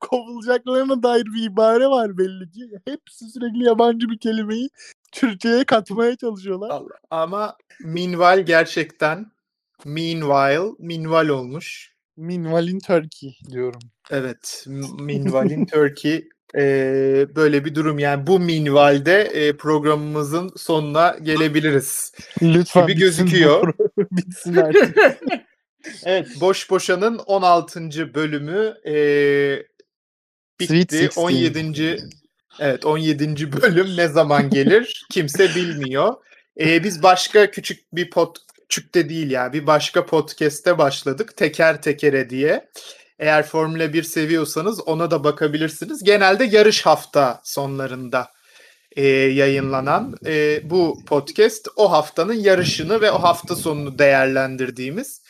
kovulacaklarına 0.00 1.02
dair 1.02 1.24
bir 1.24 1.42
ibare 1.44 1.86
var 1.86 2.18
belli 2.18 2.50
ki. 2.50 2.60
Hepsi 2.84 3.24
sürekli 3.30 3.64
yabancı 3.64 4.08
bir 4.08 4.18
kelimeyi 4.18 4.68
Türkçe'ye 5.12 5.64
katmaya 5.64 6.16
çalışıyorlar. 6.16 6.70
Allah. 6.70 6.94
Ama 7.10 7.56
Meanwhile 7.80 8.42
gerçekten 8.42 9.26
Meanwhile, 9.84 10.72
Meanwhile 10.78 11.32
olmuş. 11.32 11.92
Meanwhile 12.16 12.70
in 12.70 12.78
Turkey 12.78 13.38
diyorum. 13.50 13.80
Evet. 14.10 14.64
M- 14.66 14.86
Meanwhile 15.04 15.54
in 15.54 15.66
Turkey 15.66 16.28
e, 16.56 16.62
böyle 17.36 17.64
bir 17.64 17.74
durum. 17.74 17.98
Yani 17.98 18.26
bu 18.26 18.40
minvalde 18.40 19.22
e, 19.22 19.56
programımızın 19.56 20.50
sonuna 20.56 21.16
gelebiliriz. 21.22 22.12
Lütfen 22.42 22.86
Gibi 22.86 22.98
gözüküyor. 22.98 23.74
bitsin 23.98 24.56
artık. 24.56 24.98
Evet. 26.04 26.28
Boş 26.40 26.70
Boşan'ın 26.70 27.18
16. 27.18 28.14
bölümü 28.14 28.74
e, 28.86 28.96
bitti. 30.60 31.08
16. 31.16 31.20
17. 31.20 32.08
Evet 32.60 32.86
17. 32.86 33.52
bölüm 33.52 33.96
ne 33.96 34.08
zaman 34.08 34.50
gelir 34.50 35.06
kimse 35.10 35.54
bilmiyor. 35.54 36.14
E, 36.60 36.84
biz 36.84 37.02
başka 37.02 37.50
küçük 37.50 37.92
bir 37.92 38.10
pod 38.10 38.36
küçük 38.68 38.94
de 38.94 39.08
değil 39.08 39.30
ya 39.30 39.52
bir 39.52 39.66
başka 39.66 40.06
podcast'te 40.06 40.78
başladık 40.78 41.36
teker 41.36 41.82
tekere 41.82 42.30
diye. 42.30 42.68
Eğer 43.18 43.46
Formula 43.46 43.92
1 43.92 44.02
seviyorsanız 44.02 44.80
ona 44.80 45.10
da 45.10 45.24
bakabilirsiniz. 45.24 46.04
Genelde 46.04 46.44
yarış 46.44 46.86
hafta 46.86 47.40
sonlarında 47.44 48.28
e, 48.96 49.06
yayınlanan 49.08 50.16
e, 50.26 50.60
bu 50.70 51.04
podcast 51.06 51.68
o 51.76 51.92
haftanın 51.92 52.34
yarışını 52.34 53.00
ve 53.00 53.10
o 53.10 53.22
hafta 53.22 53.56
sonunu 53.56 53.98
değerlendirdiğimiz 53.98 55.22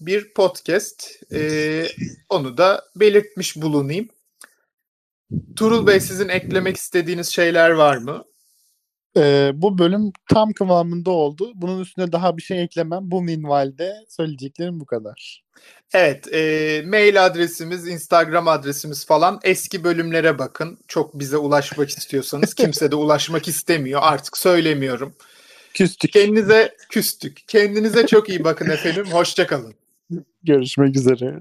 bir 0.00 0.34
podcast. 0.34 1.10
E, 1.32 1.86
onu 2.28 2.56
da 2.56 2.84
belirtmiş 2.96 3.56
bulunayım. 3.56 4.08
Turul 5.56 5.86
Bey 5.86 6.00
sizin 6.00 6.28
eklemek 6.28 6.76
istediğiniz 6.76 7.28
şeyler 7.28 7.70
var 7.70 7.96
mı? 7.96 8.24
Ee, 9.16 9.50
bu 9.54 9.78
bölüm 9.78 10.12
tam 10.30 10.52
kıvamında 10.52 11.10
oldu. 11.10 11.52
Bunun 11.54 11.80
üstüne 11.80 12.12
daha 12.12 12.36
bir 12.36 12.42
şey 12.42 12.62
eklemem. 12.62 13.00
Bu 13.02 13.22
minvalde 13.22 13.92
söyleyeceklerim 14.08 14.80
bu 14.80 14.86
kadar. 14.86 15.42
Evet, 15.94 16.34
e, 16.34 16.82
mail 16.86 17.26
adresimiz, 17.26 17.88
Instagram 17.88 18.48
adresimiz 18.48 19.06
falan 19.06 19.40
eski 19.42 19.84
bölümlere 19.84 20.38
bakın. 20.38 20.78
Çok 20.88 21.18
bize 21.18 21.36
ulaşmak 21.36 21.88
istiyorsanız 21.88 22.54
kimse 22.54 22.90
de 22.90 22.96
ulaşmak 22.96 23.48
istemiyor. 23.48 24.00
Artık 24.02 24.38
söylemiyorum. 24.38 25.14
Küstük. 25.74 26.12
Kendinize 26.12 26.76
küstük. 26.90 27.38
Kendinize 27.48 28.06
çok 28.06 28.28
iyi 28.28 28.44
bakın 28.44 28.70
efendim. 28.70 29.06
Hoşça 29.10 29.46
kalın. 29.46 29.74
Görüşmek 30.42 30.96
üzere. 30.96 31.38